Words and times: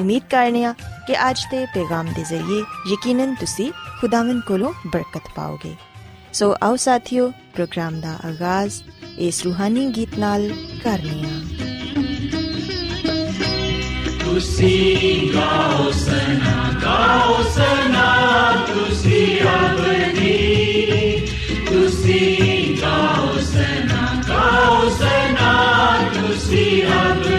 ਉਮੀਦ 0.00 0.22
ਕਰਨੇ 0.30 0.64
ਆ 0.64 0.74
ਕਿ 1.06 1.14
ਅੱਜ 1.30 1.40
ਦੇ 1.50 1.64
ਪੈਗਾਮ 1.66 2.12
ਦੇ 2.12 2.24
ਜ਼ਰੀਏ 2.28 2.62
ਯਕੀਨਨ 2.92 3.34
ਤੁਸੀਂ 3.34 3.70
ਖੁਦਾਵੰਦ 4.00 4.42
ਕੋਲੋਂ 4.42 4.72
ਬਰਕਤ 4.86 5.28
ਪਾਓਗੇ 5.36 5.74
ਸੋ 6.32 6.54
ਆਓ 6.62 6.76
ਸਾਥਿਓ 6.76 7.30
ਪ੍ਰੋਗਰਾਮ 7.54 8.00
ਦਾ 8.00 8.18
ਆਗਾਜ਼ 8.24 8.82
ਇਸ 9.18 9.42
ਰੂਹਾਨੀ 9.44 9.86
ਗੀਤ 9.96 10.18
ਨਾਲ 10.18 10.48
ਕਰਨੇ 10.84 11.22
ਆ 11.22 11.40
ਤੁਸੀਂ 14.24 15.32
ਗਾਓ 15.34 15.90
ਸਨਾ 15.90 16.70
ਗਾਓ 16.82 17.42
ਸਨਾ 17.50 18.06
ਤੁਸੀਂ 18.66 19.40
ਅਬਦੀ 19.48 21.26
ਤੁਸੀਂ 21.68 22.76
ਗਾਓ 22.82 23.38
ਸਨਾ 23.42 24.22
ਗਾਓ 24.28 24.88
ਸਨਾ 24.90 25.52
ਤੁਸੀਂ 26.14 26.82
ਅਬਦੀ 26.92 27.31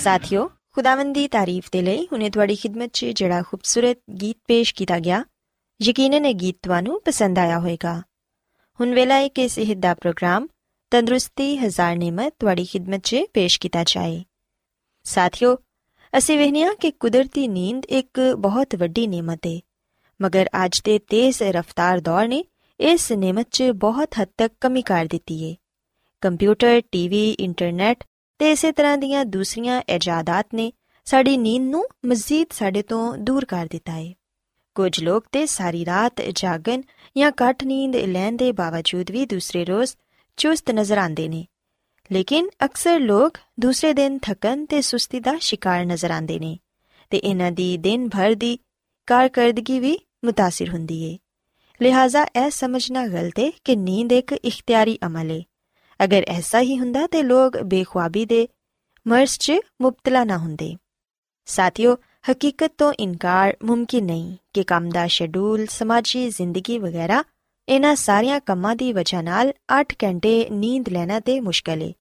ਸਾਥਿਓ, 0.00 0.50
ਖੁਦਾਵੰਦ 0.72 1.14
ਦੀ 1.14 1.28
ਤਾਰੀਫ 1.28 1.68
ਦੇ 1.72 1.82
ਲਈ 1.82 2.08
ਹੁਣੇ 2.12 2.30
ਤੁਹਾਡੀ 2.30 2.54
ਖidmat 2.54 2.88
'ਚ 2.92 3.04
ਜਿਹੜਾ 3.04 3.42
ਖੂਬਸੂਰਤ 3.42 3.98
ਗੀਤ 4.22 4.36
ਪੇਸ਼ 4.48 4.74
ਕੀਤਾ 4.74 4.98
ਗਿਆ, 4.98 5.24
ਯਕੀਨਨ 5.82 6.26
ਇਹ 6.26 6.34
ਗੀਤ 6.34 6.56
ਤੁਹਾਨੂੰ 6.62 7.02
ਪਸੰਦ 7.04 7.38
ਆਇਆ 7.38 7.58
ਹੋਵੇਗਾ। 7.58 8.02
ਹੁਣ 8.80 8.94
ਵੇਲਾ 8.94 9.14
ਹੈ 9.14 9.28
ਕਿ 9.28 9.48
ਸਿਹਤ 9.48 9.76
ਦਾ 9.76 9.94
ਪ੍ਰੋਗਰਾਮ, 9.94 10.46
ਤੰਦਰੁਸਤੀ 10.90 11.56
ਹਜ਼ਾਰ 11.56 11.96
ਨਿਮਤ 11.96 12.34
ਤੁਹਾਡੀ 12.38 12.64
ਖidmat 12.64 12.98
'ਚ 12.98 13.16
ਪੇਸ਼ 13.34 13.60
ਕੀਤਾ 13.60 13.84
ਜਾਏ। 13.84 14.24
ਸਾਥਿਓ, 15.04 15.56
ਅਸੀਂ 16.18 16.38
ਵੇਖਦੇ 16.38 16.62
ਹਾਂ 16.62 16.74
ਕਿ 16.74 16.90
ਕੁਦਰਤੀ 16.90 17.48
ਨੀਂਦ 17.48 17.84
ਇੱਕ 17.84 18.20
ਬਹੁਤ 18.38 18.74
ਵੱਡੀ 18.74 19.06
ਨਿਮਤ 19.06 19.46
ਹੈ 19.46 19.60
ਮਗਰ 20.22 20.48
ਅੱਜ 20.64 20.80
ਦੇ 20.84 20.98
ਤੇਜ਼ 20.98 21.42
ਰਫ਼ਤਾਰ 21.42 22.00
ਦੌਰ 22.00 22.28
ਨੇ 22.28 22.44
ਇਸ 22.80 23.12
ਨਿਮਤ 23.12 23.46
'ਚ 23.50 23.62
ਬਹੁਤ 23.62 24.08
ਹੱਦ 24.22 24.28
ਤੱਕ 24.38 24.54
ਕਮੀ 24.60 24.82
ਕਰ 24.82 25.04
ਦਿੱਤੀ 25.04 25.50
ਹੈ 25.50 25.56
ਕੰਪਿਊਟਰ, 26.20 26.82
ਟੀਵੀ, 26.92 27.30
ਇੰਟਰਨੈਟ 27.30 28.04
ਤੇ 28.39 28.51
ਇਸੇ 28.51 28.71
ਤਰ੍ਹਾਂ 28.71 28.97
ਦੀਆਂ 28.97 29.25
ਦੂਸਰੀਆਂ 29.25 29.81
ਇਜਾਦਾਤ 29.89 30.45
ਨੇ 30.53 30.71
ਸਾਡੀ 31.05 31.37
ਨੀਂਦ 31.37 31.69
ਨੂੰ 31.69 31.87
ਮਜ਼ੀਦ 32.05 32.47
ਸਾਡੇ 32.53 32.81
ਤੋਂ 32.81 33.17
ਦੂਰ 33.17 33.45
ਕਰ 33.45 33.67
ਦਿੱਤਾ 33.71 33.91
ਹੈ 33.91 34.13
ਕੁਝ 34.75 35.03
ਲੋਕ 35.03 35.25
ਤੇ 35.31 35.45
ਸਾਰੀ 35.45 35.85
ਰਾਤ 35.85 36.21
ਜਾਗਣ 36.35 36.81
ਜਾਂ 37.17 37.31
ਘੱਟ 37.43 37.63
ਨੀਂਦ 37.63 37.95
ਲੈਣ 37.95 38.37
ਦੇ 38.37 38.51
ਬਾਵਜੂਦ 38.51 39.11
ਵੀ 39.11 39.25
ਦੂਸਰੇ 39.25 39.65
ਰੋਜ਼ 39.65 39.95
ਚੁਸਤ 40.37 40.71
ਨਜ਼ਰ 40.71 40.97
ਆਉਂਦੇ 40.97 41.27
ਨੇ 41.27 41.45
ਲੇਕਿਨ 42.11 42.49
ਅਕਸਰ 42.65 42.99
ਲੋਕ 42.99 43.37
ਦੂਸਰੇ 43.59 43.93
ਦਿਨ 43.93 44.19
ਥਕਨ 44.21 44.65
ਤੇ 44.65 44.81
ਸੁਸਤੀ 44.81 45.19
ਦਾ 45.19 45.37
ਸ਼ਿਕਾਰ 45.39 45.85
ਨਜ਼ਰ 45.85 46.11
ਆਉਂਦੇ 46.11 46.39
ਨੇ 46.39 46.57
ਤੇ 47.09 47.17
ਇਹਨਾਂ 47.17 47.51
ਦੀ 47.51 47.77
ਦਿਨ 47.77 48.09
ਭਰ 48.09 48.35
ਦੀ 48.35 48.59
ਕਾਰਗਰਦਗੀ 49.07 49.79
ਵੀ 49.79 49.99
متاثر 50.27 50.71
ਹੁੰਦੀ 50.73 51.03
ਏ 51.03 51.17
ਲਿਹਾਜ਼ਾ 51.81 52.23
ਇਹ 52.23 52.49
ਸਮਝਣਾ 52.49 53.07
ਗਲਤ 53.07 53.39
ਹੈ 53.39 53.51
ਕਿ 53.63 53.75
ਨੀਂਦ 53.75 54.11
ਇੱਕ 54.11 54.33
ਇਖਤਿਆਰੀ 54.33 54.99
ਅਮਲ 55.05 55.31
ਹੈ 55.31 55.41
ਅਗਰ 56.04 56.24
ਐਸਾ 56.28 56.60
ਹੀ 56.60 56.78
ਹੁੰਦਾ 56.78 57.06
ਤੇ 57.06 57.22
ਲੋਕ 57.22 57.58
ਬੇਖੁਆਬੀ 57.62 58.24
ਦੇ 58.24 58.48
ਮਰਜ਼ 59.06 59.38
'ਚ 59.38 59.52
ਮੁਬਤਲਾ 59.82 60.24
ਨਾ 60.24 60.36
ਹੁੰਦੇ। 60.36 60.74
ਸਾਥੀਓ, 61.44 61.96
ਹਕੀਕਤ 62.30 62.72
ਤੋਂ 62.78 62.92
ਇਨਕਾਰ 62.92 63.56
ਮੁਮਕਿਨ 63.64 64.04
ਨਹੀਂ 64.04 64.36
ਕਿ 64.52 64.64
ਕੰਮ 64.64 64.88
ਦਾ 64.88 65.06
ਸ਼ੈਡਿਊਲ 65.06 65.66
ਸਮਾਜੀ 65.66 66.28
ਜ਼ਿੰਦਗੀ 66.28 66.78
ਵਗੈਰਾ 66.78 67.24
ਇਹਨਾਂ 67.68 67.94
ਸਾਰੀਆਂ 67.96 68.40
ਕੰਮਾਂ 68.40 68.76
ਦੀ 68.76 68.92
ਵਜ੍ਹਾ 68.92 69.22
ਨਾਲ 69.22 69.52
8 69.80 69.84
ਘੰਟੇ 70.04 70.48
ਨੀਂਦ 70.50 70.88
ਲੈਣਾ 70.88 71.20
ਤੇ 71.20 71.40
ਮੁਸ਼ਕਲ 71.40 71.82
ਹੈ 71.82 71.92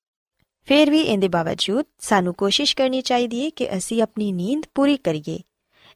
ਫਿਰ 0.65 0.89
ਵੀ 0.91 0.99
ਇਹਦੇ 1.01 1.27
ਬਾਵਜੂਦ 1.27 1.85
ਸਾਨੂੰ 1.99 2.33
ਕੋਸ਼ਿਸ਼ 2.33 2.75
ਕਰਨੀ 2.75 3.01
ਚਾਹੀਦੀ 3.01 3.45
ਹੈ 3.45 3.49
ਕਿ 3.49 3.77
ਅਸੀਂ 3.77 4.01
ਆਪਣੀ 4.01 4.31
ਨੀਂਦ 4.31 4.63
ਪੂਰੀ 4.75 4.97
ਕਰੀਏ। 4.97 5.39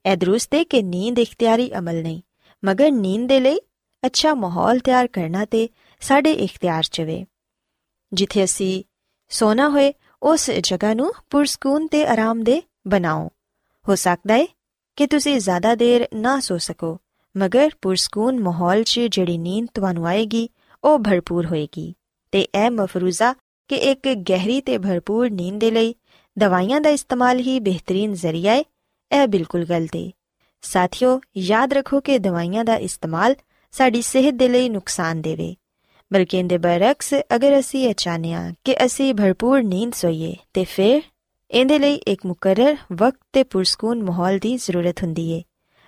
ਇਹ 0.06 0.18
ਦਰੁਸਤ 0.18 0.54
ਹੈ 0.56 0.64
ਕਿ 0.64 0.82
ਨੀਂਦ 0.82 1.20
ਇਖਤਿਆਰੀ 1.20 1.72
ਅਮਲ 1.78 2.02
ਨਹੀਂ, 2.02 2.22
ਮਗਰ 2.66 2.92
ਨੀਂਦ 2.92 3.28
ਦੇ 3.28 3.40
ਲਈ 3.40 3.60
ਅੱਛਾ 4.06 4.34
ਮਾਹੌਲ 4.34 4.80
ਤਿਆਰ 4.80 5.08
ਕਰਨਾ 5.08 5.46
ਤੇ 5.46 5.68
ਸਾਡੇ 6.02 6.32
ਇਖਤਿਆਰ 6.32 6.84
'ਚ 6.84 7.02
ਵੇ। 7.02 7.26
ਜਿੱਥੇ 8.13 8.44
ਅਸੀਂ 8.44 8.83
ਸੋਨਾ 9.30 9.69
ਹੋਏ, 9.69 9.94
ਉਸ 10.24 10.51
ਜਗ੍ਹਾ 10.51 10.94
ਨੂੰ 10.94 11.13
ਪੁਰਸਕੂਨ 11.30 11.88
ਤੇ 11.88 12.06
ਆਰਾਮਦੇ 12.06 12.62
ਬਣਾਓ। 12.88 13.30
ਹੋ 13.89 13.95
ਸਕਦਾ 13.95 14.33
ਹੈ 14.33 14.45
ਕਿ 14.95 15.07
ਤੁਸੀਂ 15.07 15.39
ਜ਼ਿਆਦਾ 15.39 15.75
ਦੇਰ 15.75 16.07
ਨਾ 16.13 16.39
ਸੋ 16.39 16.57
ਸਕੋ, 16.57 17.00
ਮਗਰ 17.38 17.69
ਪੁਰਸਕੂਨ 17.81 18.39
ਮਾਹੌਲ 18.39 18.83
'ਚ 18.83 19.00
ਜਿਹੜੀ 19.00 19.38
ਨੀਂਦ 19.38 19.68
ਤੁਹਾਨੂੰ 19.74 20.07
ਆਏਗੀ, 20.07 20.50
ਉਹ 20.83 21.00
ਭਰਪੂਰ 21.00 21.45
ਹੋਏਗੀ। 21.45 21.94
ਤੇ 22.31 22.42
ਇਹ 22.42 22.71
ਮਫਰੂਜ਼ਾ 22.71 23.33
ਕਿ 23.68 23.75
ਇੱਕ 23.75 24.13
ਗਹਿਰੀ 24.13 24.62
ਤੇ 24.62 24.77
ਭਰਪੂਰ 24.77 25.30
ਨੀਂਦ 25.30 25.60
ਦੇ 25.60 25.71
ਲਈ 25.71 25.95
ਦਵਾਈਆਂ 26.39 26.81
ਦਾ 26.81 26.89
ਇਸਤੇਮਾਲ 26.89 27.39
ਹੀ 27.39 27.60
ਬਿਹਤਰੀਨ 27.60 28.13
ਜ਼ਰੀਆ 28.13 28.51
ਹੈ 28.51 28.60
ਇਹ 29.12 29.27
ਬਿਲਕੁਲ 29.27 29.65
ਗਲਤ 29.65 29.95
ਹੈ 29.95 30.12
ਸਾਥੀਓ, 30.62 31.21
ਯਾਦ 31.38 31.74
ਰੱਖੋ 31.74 32.00
ਕਿ 32.00 32.19
ਦਵਾਈਆਂ 32.19 32.65
ਦਾ 32.65 32.75
ਇਸਤੇਮਾਲ 32.75 33.36
ਸਾਡੀ 33.71 34.01
ਸਿਹਤ 34.01 34.33
ਦੇ 34.33 34.48
ਲਈ 34.48 34.69
ਨੁਕਸਾਨ 34.69 35.21
ਦੇਵੇ। 35.21 35.56
ਬਲਕਿ 36.13 36.38
ਇਹਦੇ 36.38 36.57
ਬਰਖਸ 36.57 37.13
ਅਗਰ 37.36 37.60
ਅਸੀਂ 37.60 37.88
ਇਹ 37.89 37.94
ਚਾਹਨੇ 37.94 38.33
ਆ 38.33 38.51
ਕਿ 38.63 38.75
ਅਸੀਂ 38.86 39.13
ਭਰਪੂਰ 39.13 39.63
ਨੀਂਦ 39.63 39.94
ਸੋਈਏ, 39.94 40.36
ਤੇ 40.54 40.63
ਫਿਰ 40.63 41.01
ਇਹਦੇ 41.51 41.80
ਲਈ 41.80 41.95
ਇੱਕ 41.95 42.25
ਮੁਕਰਰ 42.25 42.77
ਵਕਤ 42.94 43.19
ਤੇ 43.33 43.44
ਪੁਰਸਕੂਨ 43.44 44.04
ਮਾਹੌਲ 44.04 44.38
ਦੀ 44.39 44.56
ਜ਼ਰੂਰਤ 44.57 45.04
ਹੁੰਦੀ 45.04 45.30
ਏ। 45.31 45.42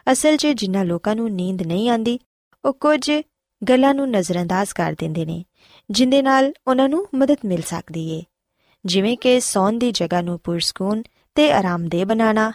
ਅਸਲ 0.08 0.38
'ਚ 0.38 0.48
ਜਿਨ੍ਹਾਂ 0.48 0.86
ਲੋਕਾਂ 0.86 1.16
ਨੂੰ 1.16 1.30
ਨੀਂਦ 1.30 1.62
ਨਹੀਂ 1.62 1.90
ਆਂਦੀ 1.90 2.20
ਉਹ 2.66 2.74
ਕੁਝ 2.74 3.12
ਗੱਲਾਂ 3.62 3.94
ਨੂੰ 3.94 4.10
ਨਜ਼ਰਅੰਦਾਜ਼ 4.12 4.74
ਕਰ 4.74 4.96
ਦਿੰਦੇ 5.00 5.26
ਨੇ, 5.26 5.44
ਜਿੰਦੇ 5.92 6.22
ਨਾਲ 6.22 6.52
ਉਹਨਾਂ 6.68 6.90
ਨੂੰ 6.90 7.08
ਮਦਦ 7.16 7.38
ਮਿਲ 7.46 7.62
ਸਕਦੀ 7.62 8.10
ਏ। 8.10 8.24
ਜਿਵੇਂ 8.86 9.18
ਕਿ 9.18 9.40
ਸੌਣ 9.40 9.74
ਦੀ 9.74 9.92
ਜਗ੍ਹਾ 9.92 10.22
ਨੂੰ 10.22 10.40
ਪੁਰਸਕੂਨ 10.40 11.04
ਤੇ 11.36 11.52
ਆਰਾਮਦੇਹ 11.52 12.06
ਬਣਾਉਣਾ, 12.06 12.52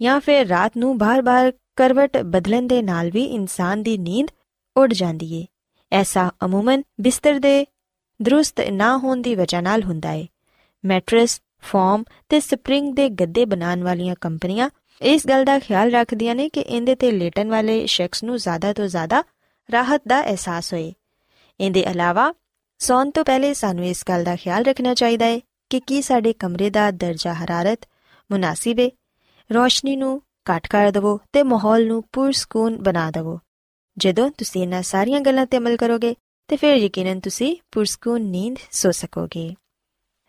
ਜਾਂ 0.00 0.20
ਫਿਰ 0.20 0.46
ਰਾਤ 0.46 0.76
ਨੂੰ 0.76 0.98
ਬਾਰ-ਬਾਰ 0.98 1.52
ਕਰਵਟ 1.76 2.16
ਬਦਲਣ 2.16 2.66
ਦੇ 2.66 2.82
ਨਾਲ 2.82 3.10
ਵੀ 3.10 3.24
ਇਨਸਾਨ 3.24 3.82
ਦੀ 3.82 3.98
ਨੀਂਦ 3.98 4.28
ਉੱਡ 4.76 4.92
ਜਾਂਦੀ 4.92 5.32
ਏ। 5.34 5.44
ਐਸਾ 5.92 6.30
ਅਮੂਮਨ 6.44 6.82
ਬਿਸਤਰ 7.00 7.38
ਦੇ 7.38 7.66
ਦਰੁਸਤ 8.22 8.60
ਨਾ 8.60 8.98
ਹੋਣ 8.98 9.22
ਦੀ 9.22 9.34
ਵਜ੍ਹਾ 9.34 9.60
ਨਾਲ 9.60 9.82
ਹੁੰਦਾ 9.82 10.12
ਏ। 10.12 10.26
ਮੈਟਰਸ 10.84 11.40
ਫਾਰਮ 11.62 12.04
ਤੇ 12.28 12.40
ਸਪਰਿੰਗ 12.40 12.94
ਦੇ 12.94 13.08
ਗੱਦੇ 13.08 13.44
ਬਣਾਉਣ 13.44 13.82
ਵਾਲੀਆਂ 13.82 14.14
ਕੰਪਨੀਆਂ 14.20 14.70
ਇਸ 15.02 15.26
ਗੱਲ 15.26 15.44
ਦਾ 15.44 15.58
ਖਿਆਲ 15.58 15.90
ਰੱਖਦੀਆਂ 15.90 16.34
ਨੇ 16.34 16.48
ਕਿ 16.48 16.60
ਇਹਦੇ 16.60 16.94
ਤੇ 16.94 17.10
ਲੇਟਣ 17.10 17.48
ਵਾਲੇ 17.48 17.86
ਸ਼ਖਸ 17.86 18.24
ਨੂੰ 18.24 18.36
ਜ਼ਿਆਦਾ 18.36 18.72
ਤੋਂ 18.72 18.86
ਜ਼ਿਆਦਾ 18.86 19.24
ਰਾਹਤ 19.72 20.02
ਦਾ 20.08 20.22
ਅਹਿਸਾਸ 20.22 20.72
ਹੋਏ। 20.72 20.92
ਇਹਦੇ 21.60 21.80
ਇਲਾਵਾ 21.80 22.34
ਸੌਣ 22.78 23.10
ਤੋਂ 23.10 23.24
ਪਹਿਲੇ 23.24 23.54
ਸਾਨੂੰ 23.54 23.86
ਇਸ 23.86 24.04
ਗੱਲ 24.08 24.24
ਦਾ 24.24 24.36
ਖਿਆਲ 24.36 24.64
ਰੱਖਣਾ 24.64 24.94
ਚਾਹੀਦਾ 24.94 25.26
ਹੈ 25.26 25.40
ਕਿ 25.70 25.80
ਕੀ 25.80 26.02
ਸਾਡੇ 26.02 26.32
ਕਮਰੇ 26.32 26.70
ਦਾ 26.70 26.90
ਦਰਜਾ 26.90 27.34
ਹਰਾਰਤ 27.34 27.78
ਮੁਨਾਸਿਬ 28.30 28.78
ਹੈ 28.78 28.90
ਰੋਸ਼ਨੀ 29.54 29.96
ਨੂੰ 29.96 30.22
ਘੱਟ 30.50 30.66
ਕਰ 30.66 30.90
ਦਿਵੋ 30.90 31.20
ਤੇ 31.32 31.42
ਮਾਹੌਲ 31.42 31.86
ਨੂੰ 31.86 32.04
ਪੁਰਸਕੂਨ 32.12 32.76
ਬਣਾ 32.76 33.10
ਦਿਵੋ। 33.10 33.38
ਜਦੋਂ 33.98 34.30
ਤੁਸੀਂ 34.30 34.62
ਇਹਨਾਂ 34.62 34.82
ਸਾਰੀਆਂ 34.82 35.20
ਗੱਲਾਂ 35.20 35.46
ਤੇ 35.46 35.56
ਅਮਲ 35.56 35.76
ਕਰੋਗੇ, 35.76 36.14
ਤੇ 36.48 36.56
ਫਿਰ 36.56 36.74
ਯਕੀਨਨ 36.74 37.20
ਤੁਸੀਂ 37.20 37.56
ਪੁਰਸਕੂਨ 37.72 38.22
ਨੀਂਦ 38.22 38.56
ਸੋ 38.70 38.90
ਸਕੋਗੇ। 38.90 39.54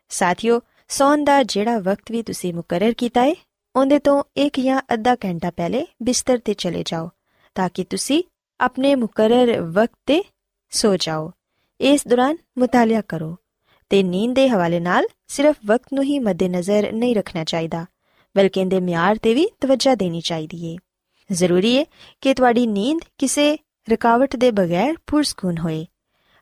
ਸਾਥੀਓ, 0.10 0.62
ਸੌਣ 0.88 1.24
ਦਾ 1.24 1.44
ਜਿਹੜਾ 1.44 1.80
ਵਕਤ 1.80 2.12
ਵੀ 2.12 2.22
ਤੁਸੀਂ 2.24 2.54
ਮੁਕਰਰ 2.54 2.94
ਕੀਤਾ 2.94 3.24
ਹੈ 3.24 3.34
ਉਹਦੇ 3.76 4.00
ਤੋਂ 4.00 4.24
ਇੱਕ 4.38 4.60
ਜਾਂ 4.60 4.82
ਅੱਧਾ 4.94 5.16
ਘੰਟਾ 5.16 5.52
ਪਹਿਲੇ 5.52 5.86
ਬਿਸਤਰ 6.04 6.38
ਤੇ 6.38 6.54
ਚਲੇ 6.54 6.84
ਜਾਓ, 6.86 7.10
ਤਾਂ 7.56 7.70
ਕਿ 7.74 7.84
ਤੁਸੀਂ 7.84 8.24
ਆਪਣੇ 8.60 8.96
ਮੁਕਰਰ 8.96 9.62
ਵਕਤ 9.62 10.00
ਤੇ 10.06 10.24
ਸੋ 10.70 10.96
ਜਾਓ। 10.98 11.32
ਇਸ 11.80 12.08
ਦੌਰਾਨ 12.08 12.38
ਮੁਤਾਲਿਆ 12.58 13.02
ਕਰੋ, 13.02 13.36
ਤੇ 13.90 14.04
ਨੀਂਦ 14.04 14.36
ਦੇ 14.36 14.50
ਹਵਾਲੇ 14.50 14.80
ਨਾਲ 14.80 15.06
ਸਿਰਫ 15.28 15.56
ਵਕਤ 15.66 15.94
ਨੂੰ 15.94 16.04
ਹੀ 16.04 16.20
ਮੱਦੇਨਜ਼ਰ 16.20 16.92
ਨਹੀਂ 16.92 17.16
ਰੱਖਣਾ 17.16 17.44
ਚਾਹੀਦਾ, 17.44 17.86
ਬਲਕਿ 18.36 18.60
ਇਹਦੇ 18.60 18.80
ਮਿਆਰ 18.80 19.18
ਤੇ 19.18 19.34
ਵੀ 19.34 19.48
ਤਵੱਜਾ 19.62 19.96
ਦੇਣੀ 19.96 20.22
ਚਾਹੀਦੀ 20.22 20.66
ਏ। 20.66 20.78
ਜ਼ਰੂਰੀ 21.30 21.78
ਹੈ 21.78 21.86
ਕਿ 22.22 22.34
ਤੁਹਾਡੀ 22.34 22.66
ਨੀਂਦ 22.68 23.00
ਕਿਸੇ 23.18 23.58
ਰੁਕਾਵਟ 23.88 24.36
ਦੇ 24.36 24.52
ਬਗੈਰ 24.52 24.96
ਪੁਰਸਕੂਨ 25.08 25.58
ਹੋਏ। 25.58 25.86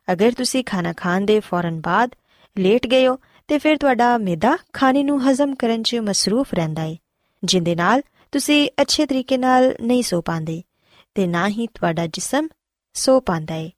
ਅਗਰ 0.08 0.32
ਤੁਸੀਂ 0.32 0.64
ਖਾਣਾ 0.64 0.92
ਖਾਣ 0.96 1.24
ਦੇ 1.24 1.38
ਫੌਰਨ 1.40 1.80
ਬਾਅਦ 1.80 2.14
ਲੇਟ 2.56 2.86
ਗਏ 2.86 3.06
ਹੋ, 3.06 3.18
ਤੇ 3.48 3.58
ਫਿਰ 3.58 3.76
ਤੁਹਾਡਾ 3.76 4.16
ਮਿਹਦਾ 4.18 4.56
ਖਾਣੇ 4.72 5.02
ਨੂੰ 5.02 5.20
ਹਜ਼ਮ 5.22 5.54
ਕਰਨ 5.54 5.82
'ਚ 5.82 5.96
ਮਸਰੂਫ 5.96 6.54
ਰਹਿੰਦਾ 6.54 6.82
ਹੈ 6.82 6.96
ਜਿੰਦੇ 7.42 7.74
ਨਾਲ 7.74 8.02
ਤੁਸੀਂ 8.32 8.68
ਅੱਛੇ 8.80 9.06
ਤਰੀਕੇ 9.06 9.36
ਨਾਲ 9.38 9.74
ਨਹੀਂ 9.82 10.02
ਸੋ 10.02 10.20
ਪਾਉਂਦੇ, 10.20 10.62
ਤੇ 11.14 11.26
ਨਾ 11.26 11.48
ਹੀ 11.48 11.66
ਤੁਹਾਡਾ 11.66 12.06
ਜਿਸਮ 12.06 12.48
ਸੋ 12.94 13.18
ਪਾਉਂਦਾ 13.20 13.54
ਹੈ 13.54 13.70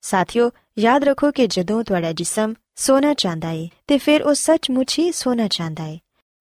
ਸਾਥੀਓ, 0.00 0.50
ਯਾਦ 0.78 1.04
ਰੱਖੋ 1.04 1.30
ਕਿ 1.30 1.46
ਜਦੋਂ 1.46 1.82
ਤੁਹਾਡਾ 1.84 2.12
ਜਿਸਮ 2.12 2.54
ਸੋਣਾ 2.76 3.14
ਚਾਹੁੰਦਾ 3.14 3.48
ਹੈ 3.48 3.68
ਤੇ 3.86 3.98
ਫਿਰ 3.98 4.22
ਉਹ 4.22 4.34
ਸੱਚਮੁੱਚ 4.34 4.98
ਹੀ 4.98 5.10
ਸੋਣਾ 5.12 5.48
ਚਾਹੁੰਦਾ 5.48 5.84
ਹੈ 5.84 5.98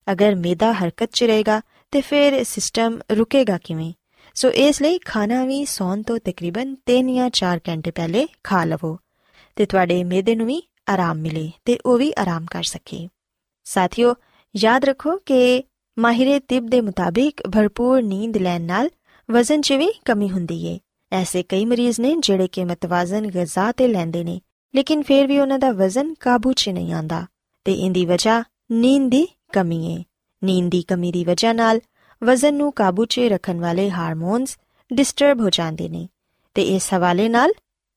ਅਗਰ 0.07 0.35
ਮਿਹਦਾ 0.35 0.71
ਹਰਕਤ 0.73 1.09
'ਚ 1.13 1.23
ਰਹੇਗਾ 1.23 1.61
ਤੇ 1.91 2.01
ਫਿਰ 2.01 2.43
ਸਿਸਟਮ 2.43 2.99
ਰੁਕੇਗਾ 3.11 3.57
ਕਿਵੇਂ? 3.57 3.93
ਸੋ 4.35 4.49
ਇਸ 4.49 4.81
ਲਈ 4.81 4.99
ਖਾਣਾ 4.99 5.45
ਵੀ 5.45 5.65
ਸੌਣ 5.65 6.01
ਤੋਂ 6.01 6.19
ਤਕਰੀਬਨ 6.25 6.75
3 6.85 7.15
ਜਾਂ 7.15 7.29
4 7.29 7.59
ਘੰਟੇ 7.69 7.91
ਪਹਿਲੇ 7.91 8.27
ਖਾ 8.43 8.63
ਲਵੋ 8.65 8.97
ਤੇ 9.55 9.65
ਤੁਹਾਡੇ 9.65 10.03
ਮਿਹਦੇ 10.03 10.35
ਨੂੰ 10.35 10.47
ਵੀ 10.47 10.61
ਆਰਾਮ 10.89 11.17
ਮਿਲੇ 11.17 11.51
ਤੇ 11.65 11.79
ਉਹ 11.85 11.97
ਵੀ 11.97 12.13
ਆਰਾਮ 12.17 12.45
ਕਰ 12.51 12.63
ਸਕੇ। 12.63 13.07
ਸਾਥੀਓ, 13.63 14.15
ਯਾਦ 14.55 14.85
ਰੱਖੋ 14.85 15.17
ਕਿ 15.17 15.63
ਮਾਹਿਰੇ 15.99 16.39
ਤਿਬ 16.39 16.67
ਦੇ 16.67 16.81
ਮੁਤਾਬਿਕ 16.81 17.41
ਭਰਪੂਰ 17.47 18.01
ਨੀਂਦ 18.01 18.37
ਲੈਣ 18.37 18.61
ਨਾਲ 18.61 18.89
ਵਜ਼ਨ 19.31 19.61
'ਚ 19.61 19.73
ਵੀ 19.73 19.91
ਕਮੀ 20.05 20.29
ਹੁੰਦੀ 20.29 20.65
ਏ। 20.65 20.79
ਐਸੇ 21.11 21.43
ਕਈ 21.43 21.65
ਮਰੀਜ਼ 21.65 21.99
ਨੇ 21.99 22.15
ਜਿਹੜੇ 22.19 22.47
ਕਿ 22.47 22.65
ਮਤਵਾਜ਼ਨ 22.65 23.27
ਗਿਜ਼ਾ 23.27 23.71
ਤੇ 23.71 23.87
ਲੈਂਦੇ 23.87 24.23
ਨੇ, 24.23 24.41
ਲੇਕਿਨ 24.75 25.03
ਫਿਰ 25.03 25.27
ਵੀ 25.27 25.39
ਉਹਨਾਂ 25.39 25.59
ਦਾ 25.59 25.71
ਵਜ਼ਨ 25.71 26.13
ਕਾਬੂ 26.13 26.53
'ਚ 26.53 26.69
ਨਹੀਂ 26.69 26.93
ਆਂਦਾ 26.93 27.25
ਤੇ 27.65 27.73
ਇਹਦੀ 27.73 28.05
ਵਜ੍ਹਾ 28.05 28.43
ਨੀਂਦ 28.71 29.11
ਦੀ 29.11 29.27
ਕਮੀ 29.53 29.95
ਏ। 29.95 30.03
ਨੀਂਦ 30.45 30.71
ਦੀ 30.71 30.81
ਕਮੀ 30.81 31.11
ਦੀ 31.11 31.23
ਵਜ੍ਹਾ 31.23 31.53
ਨਾਲ 31.53 31.79
ਵਜ਼ਨ 32.23 32.53
ਨੂੰ 32.53 32.71
ਕਾਬੂ 32.71 33.05
'ਚ 33.05 33.19
ਰੱਖਣ 33.19 33.59
ਵਾਲੇ 33.59 33.89
ਹਾਰਮੋਨਸ 33.91 34.57
ਡਿਸਟਰਬ 34.93 35.41
ਹੋ 35.41 35.49
ਜਾਂਦੇ 35.49 35.89
ਨੇ 35.89 36.07
ਤੇ 36.53 36.63
ਇਸ 36.63 36.93
ਹਵਾਲੇ 36.93 37.29
ਨਾਲ 37.29 37.51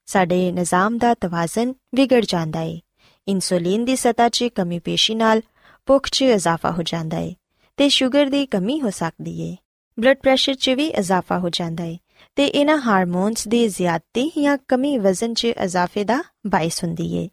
ਸਾਡੇ 0.06 0.52
ਨਿਜ਼ਾਮ 0.52 0.98
ਦਾ 0.98 1.14
ਤਵਾਜ਼ਨ 1.14 1.74
ਵਿਗੜ 1.94 2.24
ਜਾਂਦਾ 2.24 2.60
ਏ। 2.60 2.80
ਇਨਸੂਲਿਨ 3.28 3.84
ਦੀ 3.84 3.96
ਸਤਾ 3.96 4.28
'ਚ 4.28 4.44
ਕਮੀ 4.44 4.78
ਪੇਸ਼ੀ 4.78 5.14
ਨਾਲ 5.14 5.42
ਭੁੱਖ 5.86 6.08
'ਚ 6.08 6.22
ਇਜ਼ਾਫਾ 6.22 6.70
ਹੋ 6.70 6.82
ਜਾਂਦਾ 6.82 7.18
ਏ 7.18 7.34
ਤੇ 7.76 7.88
ਸ਼ੂਗਰ 7.88 8.26
ਦੀ 8.26 8.46
ਕਮੀ 8.46 8.80
ਹੋ 8.80 8.90
ਸਕਦੀ 8.90 9.40
ਏ। 9.40 9.56
ਬਲੱਡ 10.00 10.16
ਪ੍ਰੈਸ਼ਰ 10.16 10.54
'ਚ 10.54 10.70
ਵੀ 10.70 10.86
ਇਜ਼ਾਫਾ 10.86 11.38
ਹੋ 11.38 11.48
ਜਾਂਦਾ 11.48 11.84
ਏ 11.84 11.98
ਤੇ 12.36 12.46
ਇਹਨਾਂ 12.46 12.78
ਹਾਰਮੋਨਸ 12.78 13.48
ਦੀ 13.48 13.68
ਜ਼ਿਆਦਤੀ 13.68 14.32
ਜਾਂ 14.42 14.58
ਕਮੀ 14.68 14.98
ਵਜ਼ਨ 14.98 15.34
'ਚ 15.34 15.44
ਇਜ਼ਾਫੇ 15.44 16.04
ਦਾ 16.04 16.22
ਬਾਇਸ 16.46 16.84
ਹੁੰਦੀ 16.84 17.14
ਏ। 17.16 17.28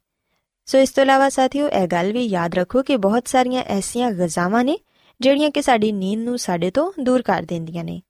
ਸੋ 0.65 0.77
ਇਸ 0.77 0.89
ਤੋਂ 0.89 1.03
ਇਲਾਵਾ 1.03 1.29
ਸਾਥੀਓ, 1.29 1.69
ਇਹ 1.69 1.88
ਗੱਲ 1.88 2.12
ਵੀ 2.13 2.25
ਯਾਦ 2.25 2.55
ਰੱਖੋ 2.55 2.84
ਕਿ 2.84 2.98
ਬਹੁਤ 2.98 3.27
ਸਾਰੀਆਂ 3.27 3.63
ਐਸੀਆਂ 3.63 4.12
ਗਜ਼ਾਵਾਂ 4.12 4.63
ਨੇ 4.63 4.77
ਜਿਹੜੀਆਂ 5.22 5.51
ਕਿ 5.51 5.62
ਸਾਡੀ 5.62 5.91
ਨੀਂਦ 5.91 6.22
ਨੂੰ 6.22 6.39
ਸਾਡੇ 6.39 6.72
ਤੋਂ 6.72 6.91
ਦੂਰ 7.00 7.22
ਕਰ 7.22 7.43
ਦਿੰਦੀਆਂ 7.43 7.84
ਨੇ। 7.84 8.01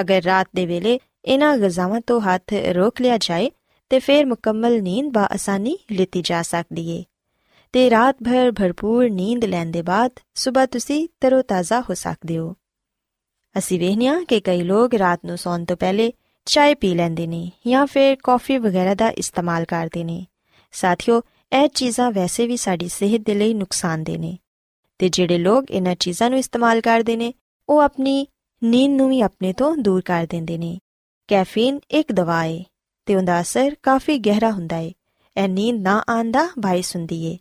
ਅਗਰ 0.00 0.22
ਰਾਤ 0.22 0.48
ਦੇ 0.54 0.66
ਵੇਲੇ 0.66 0.98
ਇਹਨਾਂ 1.24 1.56
ਗਜ਼ਾਵਾਂ 1.56 2.00
ਤੋਂ 2.00 2.20
ਹੱਥ 2.20 2.52
ਰੋਕ 2.52 3.00
ਲਿਆ 3.00 3.18
ਜਾਏ, 3.18 3.50
ਤੇ 3.90 3.98
ਫਿਰ 3.98 4.26
ਮੁਕੰਮਲ 4.26 4.82
ਨੀਂਦ 4.82 5.12
ਬਾ 5.12 5.28
ਆਸਾਨੀ 5.32 5.78
ਲਿੱਤੀ 5.90 6.22
ਜਾ 6.22 6.42
ਸਕਦੀ 6.42 6.90
ਏ। 6.90 7.04
ਤੇ 7.72 7.90
ਰਾਤ 7.90 8.16
ਭਰ 8.24 8.52
ਭਰਪੂਰ 8.52 9.10
ਨੀਂਦ 9.10 9.44
ਲੈਣ 9.44 9.70
ਦੇ 9.70 9.82
ਬਾਅਦ 9.82 10.10
ਸਵੇਰ 10.34 10.66
ਤੁਸੀਂ 10.66 11.08
ਤਰੋਤਾਜ਼ਾ 11.20 11.80
ਹੋ 11.80 11.94
ਸਕਦੇ 11.94 12.38
ਹੋ। 12.38 12.54
ਅਸੀਂ 13.58 13.80
ਵੇਖਿਆ 13.80 14.24
ਕਿ 14.28 14.40
ਕਈ 14.40 14.60
ਲੋਕ 14.60 14.94
ਰਾਤ 14.94 15.20
ਨੂੰ 15.24 15.38
ਸੌਣ 15.38 15.64
ਤੋਂ 15.64 15.76
ਪਹਿਲੇ 15.76 16.12
ਚਾਹ 16.44 16.74
ਪੀ 16.74 16.94
ਲੈਂਦੇ 16.94 17.26
ਨੇ 17.26 17.50
ਜਾਂ 17.66 17.86
ਫਿਰ 17.86 18.16
ਕਾਫੀ 18.24 18.58
ਵਗੈਰਾ 18.58 18.94
ਦਾ 18.94 19.10
ਇਸਤੇਮਾਲ 19.10 19.64
ਕਰਦੇ 19.64 20.04
ਨੇ। 20.04 20.26
ਸਾਥੀਓ, 20.72 21.22
ਇਹ 21.52 21.68
ਚੀਜ਼ਾਂ 21.68 22.10
ਵੈਸੇ 22.10 22.46
ਵੀ 22.46 22.56
ਸਾਡੀ 22.56 22.88
ਸਿਹਤ 22.88 23.22
ਦੇ 23.24 23.34
ਲਈ 23.34 23.54
ਨੁਕਸਾਨਦੇ 23.54 24.18
ਨੇ। 24.18 24.38
ਤੇ 24.98 25.08
ਜਿਹੜੇ 25.08 25.38
ਲੋਕ 25.38 25.70
ਇਹਨਾਂ 25.70 25.94
ਚੀਜ਼ਾਂ 25.94 26.30
ਨੂੰ 26.30 26.38
ਇਸਤੇਮਾਲ 26.38 26.80
ਕਰਦੇ 26.80 27.16
ਨੇ, 27.16 27.32
ਉਹ 27.68 27.80
ਆਪਣੀ 27.80 28.26
ਨੀਂਦ 28.62 28.92
ਨੂੰ 28.92 29.08
ਵੀ 29.08 29.20
ਆਪਣੇ 29.20 29.52
ਤੋਂ 29.52 29.76
ਦੂਰ 29.76 30.00
ਕਰ 30.00 30.26
ਦਿੰਦੇ 30.30 30.58
ਨੇ। 30.58 30.78
ਕੈਫੀਨ 31.28 31.80
ਇੱਕ 31.90 32.12
ਦਵਾ 32.12 32.42
ਹੈ 32.44 32.62
ਤੇ 33.06 33.16
ਉਹਦਾ 33.16 33.40
ਅਸਰ 33.40 33.74
ਕਾਫੀ 33.82 34.18
ਗਹਿਰਾ 34.18 34.50
ਹੁੰਦਾ 34.50 34.76
ਹੈ 34.76 34.90
ਇਹ 35.36 35.48
ਨੀਂਦ 35.48 35.80
ਨਾ 35.82 36.02
ਆਂਦਾ 36.10 36.48
ਬਾਇਸ 36.58 36.94
ਹੁੰਦੀ 36.96 37.24
ਹੈ 37.26 37.36